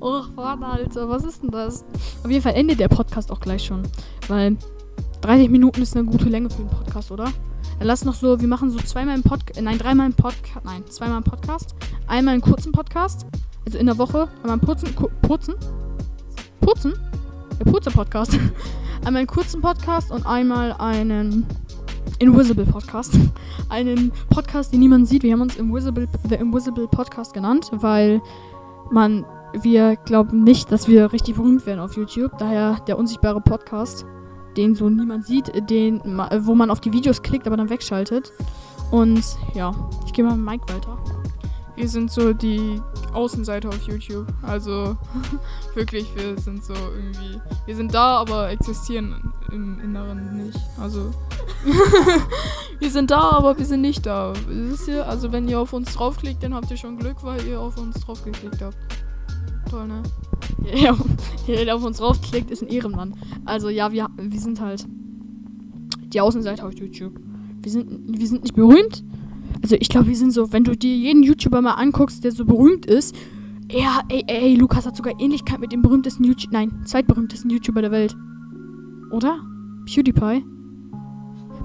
oh, 0.00 0.24
Vater, 0.34 0.66
Alter, 0.66 1.08
was 1.08 1.24
ist 1.24 1.42
denn 1.42 1.52
das? 1.52 1.86
Auf 2.22 2.30
jeden 2.30 2.42
Fall 2.42 2.52
endet 2.52 2.80
der 2.80 2.88
Podcast 2.88 3.32
auch 3.32 3.40
gleich 3.40 3.64
schon, 3.64 3.84
weil 4.28 4.58
30 5.22 5.48
Minuten 5.48 5.80
ist 5.80 5.96
eine 5.96 6.04
gute 6.04 6.28
Länge 6.28 6.50
für 6.50 6.58
einen 6.58 6.68
Podcast, 6.68 7.10
oder? 7.12 7.32
Dann 7.78 7.88
lass 7.88 8.04
noch 8.04 8.12
so, 8.12 8.38
wir 8.42 8.48
machen 8.48 8.68
so 8.68 8.78
zweimal 8.80 9.16
im 9.16 9.22
Podcast, 9.22 9.62
nein, 9.62 9.78
dreimal 9.78 10.04
im 10.04 10.12
Podcast, 10.12 10.66
nein, 10.66 10.84
zweimal 10.90 11.16
im 11.16 11.24
Podcast. 11.24 11.74
Einmal 12.06 12.34
einen 12.34 12.42
kurzen 12.42 12.72
Podcast, 12.72 13.24
also 13.64 13.78
in 13.78 13.86
der 13.86 13.96
Woche, 13.96 14.28
einmal 14.42 14.58
einen 14.58 14.60
kurzen, 14.66 14.94
ku- 14.94 15.08
kurzen, 15.26 15.54
kurzen, 16.66 16.94
der 17.60 17.72
kurze 17.72 17.92
Podcast. 17.92 18.32
einmal 19.04 19.20
einen 19.20 19.28
kurzen 19.28 19.60
Podcast 19.60 20.10
und 20.10 20.26
einmal 20.26 20.72
einen 20.72 21.46
Invisible 22.18 22.66
Podcast. 22.66 23.16
Einen 23.68 24.10
Podcast, 24.30 24.72
den 24.72 24.80
niemand 24.80 25.06
sieht. 25.08 25.22
Wir 25.22 25.32
haben 25.32 25.42
uns 25.42 25.56
Invisible, 25.56 26.08
The 26.28 26.36
Invisible 26.36 26.88
Podcast 26.88 27.34
genannt, 27.34 27.70
weil 27.72 28.20
man, 28.90 29.24
wir 29.60 29.96
glauben 29.96 30.44
nicht, 30.44 30.70
dass 30.72 30.88
wir 30.88 31.12
richtig 31.12 31.34
berühmt 31.34 31.66
werden 31.66 31.80
auf 31.80 31.96
YouTube. 31.96 32.38
Daher 32.38 32.78
der 32.86 32.98
unsichtbare 32.98 33.40
Podcast 33.40 34.06
den 34.56 34.74
so 34.74 34.88
niemand 34.88 35.26
sieht, 35.26 35.52
den, 35.68 36.00
wo 36.40 36.54
man 36.54 36.70
auf 36.70 36.80
die 36.80 36.92
Videos 36.92 37.22
klickt, 37.22 37.46
aber 37.46 37.56
dann 37.56 37.70
wegschaltet. 37.70 38.32
Und 38.90 39.22
ja, 39.54 39.74
ich 40.06 40.12
gehe 40.12 40.24
mal 40.24 40.36
mit 40.36 40.46
Mike 40.46 40.72
weiter. 40.72 40.96
Wir 41.76 41.88
sind 41.88 42.10
so 42.10 42.32
die 42.32 42.80
Außenseiter 43.12 43.68
auf 43.68 43.82
YouTube. 43.82 44.26
Also 44.42 44.96
wirklich, 45.74 46.06
wir 46.16 46.38
sind 46.38 46.64
so 46.64 46.72
irgendwie. 46.72 47.40
Wir 47.66 47.76
sind 47.76 47.92
da, 47.92 48.16
aber 48.16 48.50
existieren 48.50 49.32
im 49.52 49.78
Inneren 49.80 50.44
nicht. 50.44 50.58
Also. 50.80 51.12
wir 52.78 52.90
sind 52.90 53.10
da, 53.10 53.30
aber 53.32 53.58
wir 53.58 53.66
sind 53.66 53.82
nicht 53.82 54.06
da. 54.06 54.32
Wisst 54.48 54.88
ihr? 54.88 55.06
Also 55.06 55.32
wenn 55.32 55.46
ihr 55.48 55.60
auf 55.60 55.72
uns 55.74 55.94
draufklickt, 55.94 56.42
dann 56.42 56.54
habt 56.54 56.70
ihr 56.70 56.78
schon 56.78 56.98
Glück, 56.98 57.22
weil 57.22 57.46
ihr 57.46 57.60
auf 57.60 57.76
uns 57.76 58.00
draufgeklickt 58.00 58.62
habt. 58.62 58.76
Toll, 59.70 59.86
ne? 59.86 60.02
Ja, 60.74 60.96
der, 61.46 61.76
auf 61.76 61.84
uns 61.84 62.00
raufklickt, 62.00 62.50
ist 62.50 62.62
ein 62.62 62.68
Ehrenmann. 62.68 63.14
Also 63.44 63.68
ja, 63.68 63.92
wir, 63.92 64.08
wir 64.16 64.40
sind 64.40 64.60
halt 64.60 64.84
die 66.12 66.20
Außenseiter 66.20 66.66
auf 66.66 66.74
YouTube. 66.74 67.12
Wir 67.62 67.70
sind, 67.70 68.18
wir 68.18 68.26
sind 68.26 68.42
nicht 68.42 68.54
berühmt. 68.54 69.04
Also 69.62 69.76
ich 69.78 69.88
glaube, 69.88 70.08
wir 70.08 70.16
sind 70.16 70.32
so, 70.32 70.52
wenn 70.52 70.64
du 70.64 70.76
dir 70.76 70.94
jeden 70.94 71.22
YouTuber 71.22 71.62
mal 71.62 71.74
anguckst, 71.74 72.24
der 72.24 72.32
so 72.32 72.44
berühmt 72.44 72.86
ist, 72.86 73.14
ja, 73.70 74.02
ey, 74.08 74.22
ey, 74.28 74.54
Lukas 74.54 74.86
hat 74.86 74.96
sogar 74.96 75.14
Ähnlichkeit 75.18 75.58
mit 75.58 75.72
dem 75.72 75.82
berühmtesten 75.82 76.22
YouTube, 76.24 76.52
nein, 76.52 76.82
zweitberühmtesten 76.84 77.50
YouTuber 77.50 77.82
der 77.82 77.90
Welt. 77.90 78.16
Oder? 79.10 79.40
PewDiePie? 79.86 80.44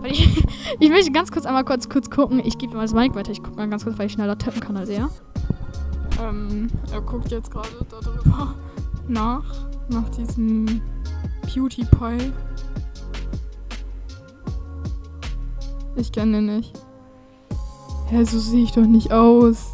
Weil 0.02 0.12
ich, 0.12 0.44
ich 0.80 0.90
möchte 0.90 1.12
ganz 1.12 1.32
kurz 1.32 1.46
einmal 1.46 1.64
kurz, 1.64 1.90
kurz 1.90 2.10
gucken. 2.10 2.42
Ich 2.44 2.58
gebe 2.58 2.74
mal 2.74 2.82
das 2.82 2.94
Mic 2.94 3.14
weiter. 3.14 3.32
Ich 3.32 3.44
gucke 3.44 3.58
mal 3.58 3.70
ganz 3.70 3.84
kurz, 3.84 4.00
weil 4.00 4.08
ich 4.08 4.14
schneller 4.14 4.38
tippen 4.38 4.62
kann 4.62 4.78
als 4.78 4.90
er. 4.90 5.10
Ähm, 6.22 6.68
er 6.92 7.02
guckt 7.02 7.32
jetzt 7.32 7.52
gerade 7.52 7.68
darüber 7.90 8.56
nach. 9.08 9.44
Nach 9.90 10.10
diesem 10.10 10.82
PewDiePie. 11.44 12.32
Ich 15.98 16.12
kenne 16.12 16.38
den 16.38 16.46
nicht. 16.46 16.74
Hä, 18.12 18.26
so 18.26 18.39
sehe 18.39 18.65
ich 18.65 18.74
doch 18.74 18.86
nicht 18.86 19.13
aus. 19.13 19.74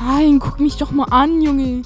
Nein, 0.00 0.40
guck 0.40 0.58
mich 0.58 0.76
doch 0.76 0.90
mal 0.90 1.04
an, 1.04 1.40
Junge. 1.40 1.82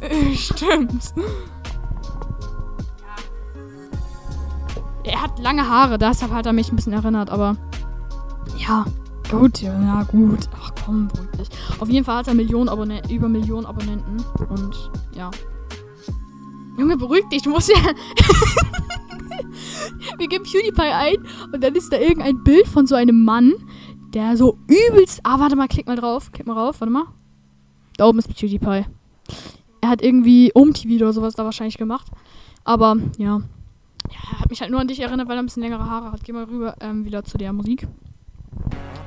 Äh, 0.00 0.36
Stimmt. 0.36 1.14
Er 5.02 5.20
hat 5.20 5.40
lange 5.40 5.68
Haare, 5.68 5.98
deshalb 5.98 6.30
hat 6.30 6.46
er 6.46 6.52
mich 6.52 6.70
ein 6.70 6.76
bisschen 6.76 6.92
erinnert, 6.92 7.28
aber 7.28 7.56
ja, 8.56 8.84
gut, 9.28 9.60
ja, 9.60 9.72
ja, 9.72 10.04
gut. 10.04 10.48
Ach 10.62 10.70
komm, 10.86 11.08
dich. 11.36 11.48
Auf 11.80 11.88
jeden 11.88 12.04
Fall 12.04 12.18
hat 12.18 12.28
er 12.28 12.34
Millionen 12.34 12.68
Abonnenten, 12.68 13.10
über 13.10 13.28
Millionen 13.28 13.66
Abonnenten 13.66 14.24
und 14.48 14.92
ja. 15.12 15.32
Junge, 16.78 16.96
beruhig 16.96 17.24
dich, 17.32 17.42
du 17.42 17.50
musst 17.50 17.68
ja. 17.68 17.80
Wir 20.18 20.28
geben 20.28 20.44
PewDiePie 20.44 20.82
ein 20.82 21.16
und 21.52 21.62
dann 21.62 21.74
ist 21.74 21.92
da 21.92 21.96
irgendein 21.96 22.42
Bild 22.42 22.66
von 22.66 22.86
so 22.86 22.94
einem 22.96 23.24
Mann, 23.24 23.54
der 24.14 24.36
so 24.36 24.58
übelst. 24.66 25.20
Ah, 25.22 25.38
warte 25.38 25.56
mal, 25.56 25.68
klick 25.68 25.86
mal 25.86 25.96
drauf. 25.96 26.32
Klick 26.32 26.46
mal 26.46 26.54
drauf, 26.54 26.80
warte 26.80 26.92
mal. 26.92 27.06
Da 27.96 28.06
oben 28.06 28.18
ist 28.18 28.28
PewDiePie. 28.28 28.86
Er 29.80 29.88
hat 29.88 30.02
irgendwie 30.02 30.50
OMTV 30.54 30.96
oder 30.96 31.12
sowas 31.12 31.34
da 31.34 31.44
wahrscheinlich 31.44 31.78
gemacht. 31.78 32.08
Aber 32.64 32.96
ja, 33.16 33.40
ja, 34.10 34.40
hat 34.40 34.50
mich 34.50 34.60
halt 34.60 34.70
nur 34.70 34.80
an 34.80 34.88
dich 34.88 35.00
erinnert, 35.00 35.28
weil 35.28 35.36
er 35.36 35.42
ein 35.42 35.46
bisschen 35.46 35.62
längere 35.62 35.88
Haare 35.88 36.12
hat. 36.12 36.24
Geh 36.24 36.32
mal 36.32 36.44
rüber 36.44 36.74
ähm, 36.80 37.04
wieder 37.04 37.24
zu 37.24 37.38
der 37.38 37.52
Musik. 37.52 37.86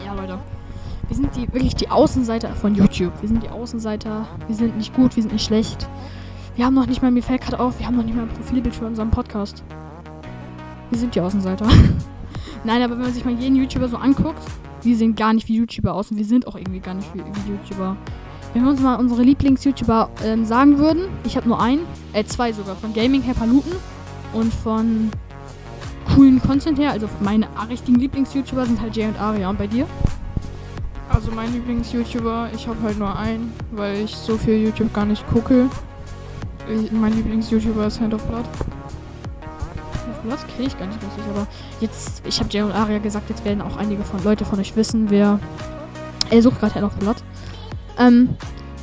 Ja, 0.06 0.14
Leute. 0.14 0.40
Wir 1.08 1.16
sind 1.18 1.36
die 1.36 1.52
wirklich 1.52 1.76
die 1.76 1.90
Außenseiter 1.90 2.56
von 2.56 2.74
YouTube. 2.74 3.12
Wir 3.22 3.28
sind 3.28 3.44
die 3.44 3.50
Außenseiter. 3.50 4.28
Wir 4.48 4.56
sind 4.56 4.78
nicht 4.78 4.94
gut, 4.94 5.18
wir 5.18 5.24
sind 5.24 5.34
nicht 5.34 5.44
schlecht. 5.44 5.90
Wir 6.56 6.66
haben 6.66 6.74
noch 6.74 6.86
nicht 6.86 7.02
mal, 7.02 7.12
mir 7.12 7.24
fällt 7.24 7.42
gerade 7.42 7.60
auf, 7.60 7.80
wir 7.80 7.86
haben 7.86 7.98
noch 7.98 8.04
nicht 8.04 8.16
mal 8.16 8.24
ein 8.24 8.30
Profilbild 8.30 8.76
für 8.76 8.86
unseren 8.86 9.12
Podcast. 9.12 9.64
Wir 10.92 11.00
sind 11.00 11.16
die 11.16 11.22
Außenseiter. 11.22 11.66
Nein, 12.64 12.82
aber 12.84 12.94
wenn 12.94 13.04
man 13.04 13.14
sich 13.14 13.26
mal 13.26 13.34
jeden 13.34 13.56
YouTuber 13.56 13.88
so 13.88 13.98
anguckt, 13.98 14.44
wir 14.84 14.96
sehen 14.96 15.16
gar 15.16 15.34
nicht 15.34 15.48
wie 15.48 15.56
YouTuber 15.56 15.94
aus 15.94 16.12
und 16.12 16.18
wir 16.18 16.26
sind 16.26 16.48
auch 16.48 16.56
irgendwie 16.56 16.80
gar 16.80 16.94
nicht 16.94 17.08
wie, 17.14 17.20
YouTuber. 17.20 17.98
Wenn 18.54 18.64
wir 18.64 18.70
uns 18.70 18.82
mal 18.82 18.96
unsere 18.96 19.24
Lieblings-YouTuber 19.24 20.10
ähm, 20.26 20.46
sagen 20.46 20.78
würden, 20.78 21.04
ich 21.24 21.38
habe 21.38 21.48
nur 21.48 21.62
einen, 21.62 21.82
äh, 22.14 22.24
zwei 22.26 22.52
sogar, 22.52 22.76
von 22.76 22.94
Gaming 22.94 23.22
Herr 23.22 23.34
Paluten 23.34 23.72
und 24.34 24.54
von 24.54 25.10
coolen 26.14 26.42
Content 26.42 26.78
her, 26.78 26.92
also 26.92 27.08
meine 27.22 27.48
richtigen 27.70 27.98
Lieblings-YouTuber 27.98 28.66
sind 28.66 28.82
halt 28.82 28.96
Jay 28.96 29.08
und 29.08 29.20
Aria. 29.20 29.50
Und 29.50 29.58
bei 29.58 29.68
dir? 29.68 29.88
Also 31.10 31.32
mein 31.32 31.54
Lieblings-YouTuber, 31.54 32.50
ich 32.54 32.68
habe 32.68 32.82
halt 32.84 33.00
nur 33.00 33.18
einen, 33.18 33.54
weil 33.72 34.02
ich 34.04 34.16
so 34.16 34.38
viel 34.38 34.62
YouTube 34.62 34.94
gar 34.94 35.06
nicht 35.06 35.26
gucke. 35.28 35.70
Ich, 36.70 36.92
mein 36.92 37.14
Lieblings-YouTuber 37.14 37.88
ist 37.88 38.02
Hand 38.02 38.14
of 38.14 38.24
Blood. 38.28 38.46
Das 40.30 40.46
kenne 40.48 40.68
ich 40.68 40.78
gar 40.78 40.88
nicht 40.88 41.00
richtig, 41.02 41.24
aber 41.34 41.48
jetzt, 41.80 42.22
ich 42.26 42.40
habe 42.40 42.50
Jay 42.52 42.62
und 42.62 42.72
Aria 42.72 43.00
gesagt, 43.00 43.30
jetzt 43.30 43.44
werden 43.44 43.62
auch 43.62 43.78
einige 43.78 44.04
von 44.04 44.24
Leute 44.24 44.46
von 44.46 44.60
euch 44.60 44.76
wissen, 44.76 45.10
wer. 45.10 45.40
Er 46.30 46.42
sucht 46.42 46.60
gerade 46.60 46.76
Hand 46.76 46.86
of 46.86 46.96
Blood. 46.96 47.18
Ähm, 47.98 48.30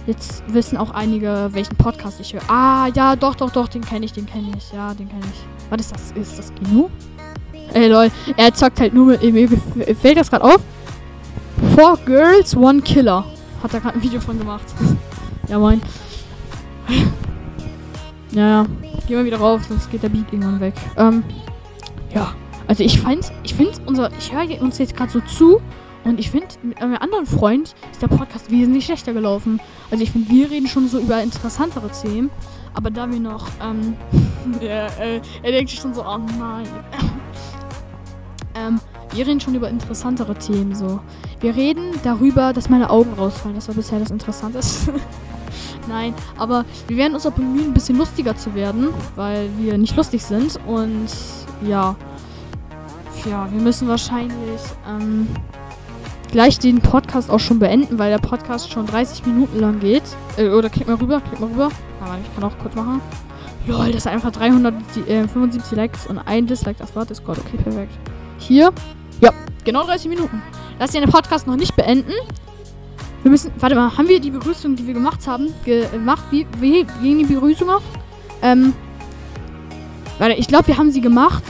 jetzt 0.07 0.42
wissen 0.48 0.77
auch 0.77 0.90
einige, 0.90 1.48
welchen 1.53 1.77
Podcast 1.77 2.20
ich 2.20 2.35
höre. 2.35 2.42
Ah, 2.48 2.88
ja, 2.94 3.16
doch, 3.16 3.35
doch, 3.35 3.51
doch, 3.51 3.68
den 3.68 3.83
kenne 3.83 4.05
ich, 4.05 4.12
den 4.12 4.27
kenne 4.27 4.53
ich. 4.57 4.72
Ja, 4.72 4.92
den 4.94 5.09
kenne 5.09 5.22
ich. 5.33 5.70
Was 5.70 5.81
ist 5.81 5.92
das? 5.92 6.12
Ist 6.12 6.38
das 6.38 6.53
Gino? 6.55 6.90
Ey, 7.74 7.88
lol. 7.88 8.11
Er 8.37 8.53
zockt 8.55 8.81
halt 8.81 8.94
nur 8.94 9.07
mit. 9.07 9.22
Mir 9.22 9.48
fällt 9.96 10.18
das 10.18 10.31
gerade 10.31 10.44
auf. 10.44 10.61
Four 11.74 11.98
Girls, 12.05 12.57
One 12.57 12.81
Killer. 12.83 13.24
Hat 13.62 13.74
er 13.74 13.81
gerade 13.81 13.96
ein 13.96 14.03
Video 14.03 14.20
von 14.20 14.38
gemacht. 14.38 14.64
ja, 15.48 15.59
moin. 15.59 15.81
ja, 18.33 18.48
ja. 18.48 18.66
Gehen 19.09 19.16
wir 19.16 19.25
wieder 19.25 19.38
rauf, 19.38 19.64
sonst 19.66 19.90
geht 19.90 20.03
der 20.03 20.11
Beat 20.11 20.31
irgendwann 20.31 20.61
weg. 20.61 20.75
Ähm, 20.99 21.25
ja. 22.14 22.35
Also 22.66 22.85
ich 22.85 23.01
fand, 23.01 23.33
ich 23.42 23.55
finde 23.55 23.73
unser, 23.87 24.11
ich 24.18 24.31
höre 24.35 24.61
uns 24.61 24.77
jetzt 24.77 24.94
gerade 24.94 25.11
so 25.11 25.21
zu 25.21 25.62
und 26.05 26.21
ich 26.21 26.31
finde, 26.31 26.49
mit 26.62 26.83
einem 26.83 26.97
anderen 26.97 27.25
Freund 27.25 27.75
ist 27.90 28.03
der 28.03 28.09
Podcast 28.09 28.51
wesentlich 28.51 28.85
schlechter 28.85 29.14
gelaufen. 29.14 29.62
Also 29.90 30.05
ich 30.05 30.11
finde, 30.11 30.29
wir 30.29 30.51
reden 30.51 30.66
schon 30.66 30.88
so 30.88 30.99
über 30.99 31.23
interessantere 31.23 31.88
Themen, 31.90 32.31
aber 32.75 32.90
da 32.90 33.11
wir 33.11 33.18
noch, 33.18 33.49
ähm, 33.62 33.97
der, 34.61 34.87
äh, 35.01 35.23
er 35.42 35.53
denkt 35.53 35.71
sich 35.71 35.81
schon 35.81 35.94
so, 35.94 36.03
oh 36.03 36.18
nein. 36.38 36.66
ähm, 38.55 38.79
wir 39.14 39.27
reden 39.27 39.40
schon 39.40 39.55
über 39.55 39.71
interessantere 39.71 40.35
Themen 40.35 40.75
so. 40.75 41.01
Wir 41.40 41.57
reden 41.57 41.92
darüber, 42.05 42.53
dass 42.53 42.68
meine 42.68 42.90
Augen 42.90 43.14
rausfallen. 43.14 43.57
Das 43.57 43.68
war 43.68 43.75
bisher 43.75 43.99
das 43.99 44.11
Interessanteste. 44.11 44.92
Nein, 45.88 46.14
aber 46.37 46.64
wir 46.87 46.96
werden 46.96 47.14
uns 47.14 47.27
auch 47.27 47.33
bemühen, 47.33 47.66
ein 47.66 47.74
bisschen 47.74 47.96
lustiger 47.96 48.37
zu 48.37 48.55
werden, 48.55 48.88
weil 49.16 49.48
wir 49.59 49.79
nicht 49.79 49.96
lustig 49.96 50.24
sind. 50.24 50.59
Und 50.66 51.09
ja, 51.66 51.96
ja, 53.29 53.48
wir 53.51 53.61
müssen 53.61 53.88
wahrscheinlich 53.88 54.61
ähm, 54.88 55.29
gleich 56.31 56.59
den 56.59 56.81
Podcast 56.81 57.31
auch 57.31 57.40
schon 57.40 57.59
beenden, 57.59 57.98
weil 57.98 58.11
der 58.11 58.18
Podcast 58.18 58.70
schon 58.70 58.87
30 58.87 59.27
Minuten 59.27 59.59
lang 59.61 59.81
geht. 59.81 60.05
Äh, 60.37 60.51
oder 60.51 60.68
klick 60.68 60.87
mal 60.87 60.96
rüber, 60.96 61.20
klick 61.20 61.40
mal 61.40 61.51
rüber. 61.51 61.70
Aber 62.01 62.16
ich 62.22 62.35
kann 62.35 62.44
auch 62.44 62.59
kurz 62.59 62.74
machen. 62.74 63.01
Lol, 63.66 63.87
das 63.87 63.96
ist 63.96 64.07
einfach 64.07 64.33
375 64.33 65.72
äh, 65.72 65.74
Likes 65.74 66.07
und 66.07 66.18
ein 66.18 66.46
Dislike. 66.46 66.79
Das 66.79 66.94
war 66.96 67.05
Discord. 67.05 67.38
Okay, 67.38 67.59
perfekt. 67.62 67.92
Hier. 68.38 68.72
Ja, 69.20 69.33
genau 69.64 69.85
30 69.85 70.09
Minuten. 70.09 70.42
Lass 70.79 70.92
den 70.92 71.05
Podcast 71.11 71.46
noch 71.46 71.57
nicht 71.57 71.74
beenden. 71.77 72.12
Wir 73.22 73.31
müssen. 73.31 73.52
Warte 73.59 73.74
mal, 73.74 73.96
haben 73.96 74.09
wir 74.09 74.20
die 74.20 74.31
Begrüßung, 74.31 74.76
die 74.76 74.87
wir 74.87 74.94
gemacht 74.94 75.26
haben, 75.26 75.52
gemacht? 75.64 76.24
Wie, 76.31 76.46
wie 76.61 76.85
ging 77.02 77.18
die 77.18 77.24
Begrüßung 77.24 77.68
auf? 77.68 77.83
Ähm. 78.42 78.72
Warte, 80.18 80.35
ich 80.35 80.48
glaube, 80.48 80.68
wir 80.68 80.76
haben 80.76 80.90
sie 80.90 81.00
gemacht. 81.00 81.44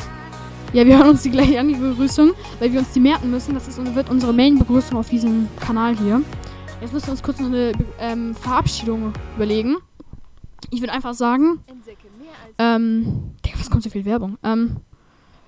Ja, 0.72 0.84
wir 0.84 0.98
hören 0.98 1.10
uns 1.10 1.22
die 1.22 1.30
gleich 1.30 1.58
an, 1.58 1.68
die 1.68 1.74
Begrüßung, 1.74 2.32
weil 2.58 2.72
wir 2.72 2.80
uns 2.80 2.92
die 2.92 3.00
merken 3.00 3.30
müssen. 3.30 3.54
Das 3.54 3.66
ist, 3.66 3.94
wird 3.94 4.10
unsere 4.10 4.34
Main-Begrüßung 4.34 4.98
auf 4.98 5.08
diesem 5.08 5.48
Kanal 5.60 5.96
hier. 5.96 6.20
Jetzt 6.82 6.92
müssen 6.92 7.06
wir 7.06 7.12
uns 7.12 7.22
kurz 7.22 7.40
noch 7.40 7.46
eine 7.46 7.72
ähm, 7.98 8.34
Verabschiedung 8.34 9.12
überlegen. 9.36 9.76
Ich 10.70 10.80
würde 10.80 10.92
einfach 10.92 11.14
sagen. 11.14 11.60
Ähm. 12.58 13.34
Digga, 13.44 13.58
was 13.58 13.70
kommt 13.70 13.82
so 13.82 13.90
viel 13.90 14.04
Werbung? 14.04 14.38
Ähm. 14.42 14.76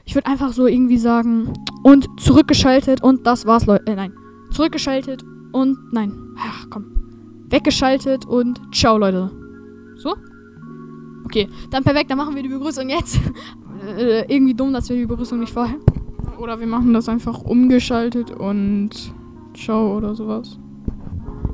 Ich 0.05 0.15
würde 0.15 0.27
einfach 0.27 0.53
so 0.53 0.67
irgendwie 0.67 0.99
sagen. 0.99 1.53
Und 1.83 2.09
zurückgeschaltet 2.19 3.03
und 3.03 3.27
das 3.27 3.47
war's, 3.47 3.67
Leute. 3.67 3.87
Äh, 3.87 3.97
nein. 3.97 4.13
Zurückgeschaltet 4.51 5.23
und. 5.53 5.93
Nein. 5.93 6.13
Ach, 6.39 6.67
komm. 6.71 6.87
Weggeschaltet 7.49 8.27
und 8.27 8.61
ciao, 8.73 8.97
Leute. 8.97 9.31
So? 9.97 10.15
Okay, 11.25 11.49
dann 11.71 11.85
perfekt, 11.85 12.11
dann 12.11 12.19
machen 12.19 12.35
wir 12.35 12.43
die 12.43 12.49
Begrüßung 12.49 12.89
jetzt. 12.89 13.21
äh, 13.99 14.33
irgendwie 14.33 14.55
dumm, 14.55 14.73
dass 14.73 14.89
wir 14.89 14.97
die 14.97 15.07
Begrüßung 15.07 15.41
nicht 15.41 15.53
vorher. 15.53 15.77
Oder 16.39 16.59
wir 16.59 16.67
machen 16.67 16.95
das 16.95 17.09
einfach 17.09 17.43
umgeschaltet 17.43 18.31
und 18.31 18.91
ciao 19.55 19.97
oder 19.97 20.15
sowas. 20.15 20.59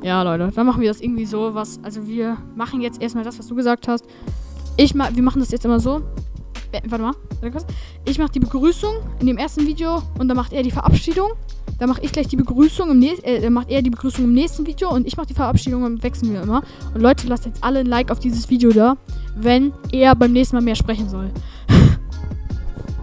Ja, 0.02 0.22
Leute, 0.22 0.52
dann 0.54 0.66
machen 0.66 0.80
wir 0.82 0.88
das 0.88 1.00
irgendwie 1.00 1.26
so, 1.26 1.54
was. 1.54 1.80
Also 1.82 2.06
wir 2.06 2.36
machen 2.54 2.80
jetzt 2.80 3.02
erstmal 3.02 3.24
das, 3.24 3.38
was 3.38 3.48
du 3.48 3.54
gesagt 3.54 3.88
hast. 3.88 4.04
Ich 4.76 4.94
ma 4.94 5.08
wir 5.12 5.22
machen 5.22 5.40
das 5.40 5.50
jetzt 5.50 5.64
immer 5.64 5.80
so. 5.80 6.02
Warte 6.88 7.02
mal, 7.02 7.14
Ich 8.04 8.18
mache 8.18 8.32
die 8.32 8.40
Begrüßung 8.40 8.94
in 9.20 9.26
dem 9.26 9.38
ersten 9.38 9.66
Video 9.66 10.02
und 10.18 10.28
dann 10.28 10.36
macht 10.36 10.52
er 10.52 10.62
die 10.62 10.70
Verabschiedung. 10.70 11.32
Dann 11.78 11.88
mache 11.88 12.00
ich 12.02 12.12
gleich 12.12 12.28
die 12.28 12.36
Begrüßung 12.36 12.90
im 12.90 12.98
nächsten, 12.98 13.24
äh, 13.24 13.50
macht 13.50 13.70
er 13.70 13.82
die 13.82 13.90
Begrüßung 13.90 14.24
im 14.24 14.32
nächsten 14.32 14.66
Video 14.66 14.90
und 14.90 15.06
ich 15.06 15.16
mache 15.16 15.26
die 15.26 15.34
Verabschiedung 15.34 15.82
und 15.82 16.02
wechseln 16.02 16.32
wir 16.32 16.42
immer. 16.42 16.62
Und 16.94 17.02
Leute, 17.02 17.26
lasst 17.26 17.44
jetzt 17.44 17.62
alle 17.62 17.80
ein 17.80 17.86
Like 17.86 18.10
auf 18.10 18.18
dieses 18.18 18.48
Video 18.48 18.70
da, 18.70 18.96
wenn 19.36 19.72
er 19.92 20.14
beim 20.14 20.32
nächsten 20.32 20.56
Mal 20.56 20.62
mehr 20.62 20.76
sprechen 20.76 21.08
soll. 21.08 21.30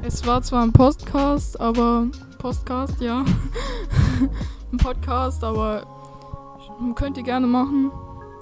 Es 0.06 0.28
war 0.28 0.42
zwar 0.42 0.64
ein 0.64 0.74
Podcast, 0.74 1.58
aber 1.62 2.08
Podcast, 2.38 3.00
ja. 3.00 3.24
ein 4.74 4.78
Podcast, 4.78 5.42
aber 5.46 5.88
könnt 6.96 7.18
ihr 7.18 7.24
gerne 7.24 7.48
machen. 7.48 7.90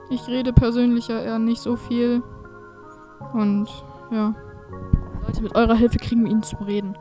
Ich 0.10 0.28
rede 0.28 0.54
persönlich 0.54 1.08
ja 1.08 1.20
eher 1.20 1.38
nicht 1.38 1.62
so 1.62 1.76
viel. 1.76 2.24
Und 3.34 3.70
ja. 4.12 4.34
Leute, 5.32 5.44
mit 5.44 5.56
eurer 5.56 5.76
Hilfe 5.76 5.98
kriegen 5.98 6.26
wir 6.26 6.32
ihn 6.32 6.44
zum 6.44 6.60
Reden. 6.63 6.98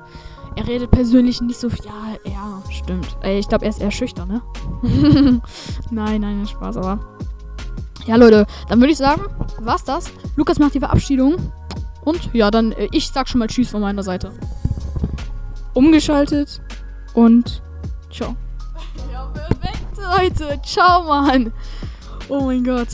Er 0.55 0.69
redet 0.69 0.93
persönlich 0.93 1.40
nicht 1.40 1.59
so 1.59 1.69
viel. 1.69 1.85
Ja, 1.85 2.31
ja, 2.31 2.62
stimmt. 2.71 3.16
Ich 3.25 3.49
glaube, 3.49 3.64
er 3.64 3.71
ist 3.71 3.81
eher 3.81 3.90
schüchtern, 3.90 4.29
ne? 4.29 4.43
nein, 5.90 6.21
nein, 6.21 6.47
Spaß, 6.47 6.77
aber. 6.77 7.01
Ja, 8.07 8.14
Leute, 8.14 8.47
dann 8.69 8.79
würde 8.79 8.93
ich 8.93 8.99
sagen, 8.99 9.23
war's 9.59 9.83
das. 9.83 10.12
Lukas 10.37 10.61
macht 10.61 10.75
die 10.75 10.79
Verabschiedung. 10.79 11.37
Und 12.05 12.33
ja, 12.33 12.53
dann, 12.53 12.71
äh, 12.71 12.88
ich 12.93 13.09
sag 13.09 13.29
schon 13.29 13.40
mal 13.40 13.49
Tschüss 13.49 13.71
von 13.71 13.81
meiner 13.81 14.05
Seite. 14.05 14.31
Umgeschaltet 15.75 16.62
und 17.14 17.62
ciao. 18.12 18.37
Ja, 19.12 19.27
perfekt, 19.27 19.97
Leute. 19.97 20.61
Ciao, 20.62 21.03
Mann. 21.03 21.53
Oh 22.29 22.43
mein 22.43 22.62
Gott. 22.62 22.88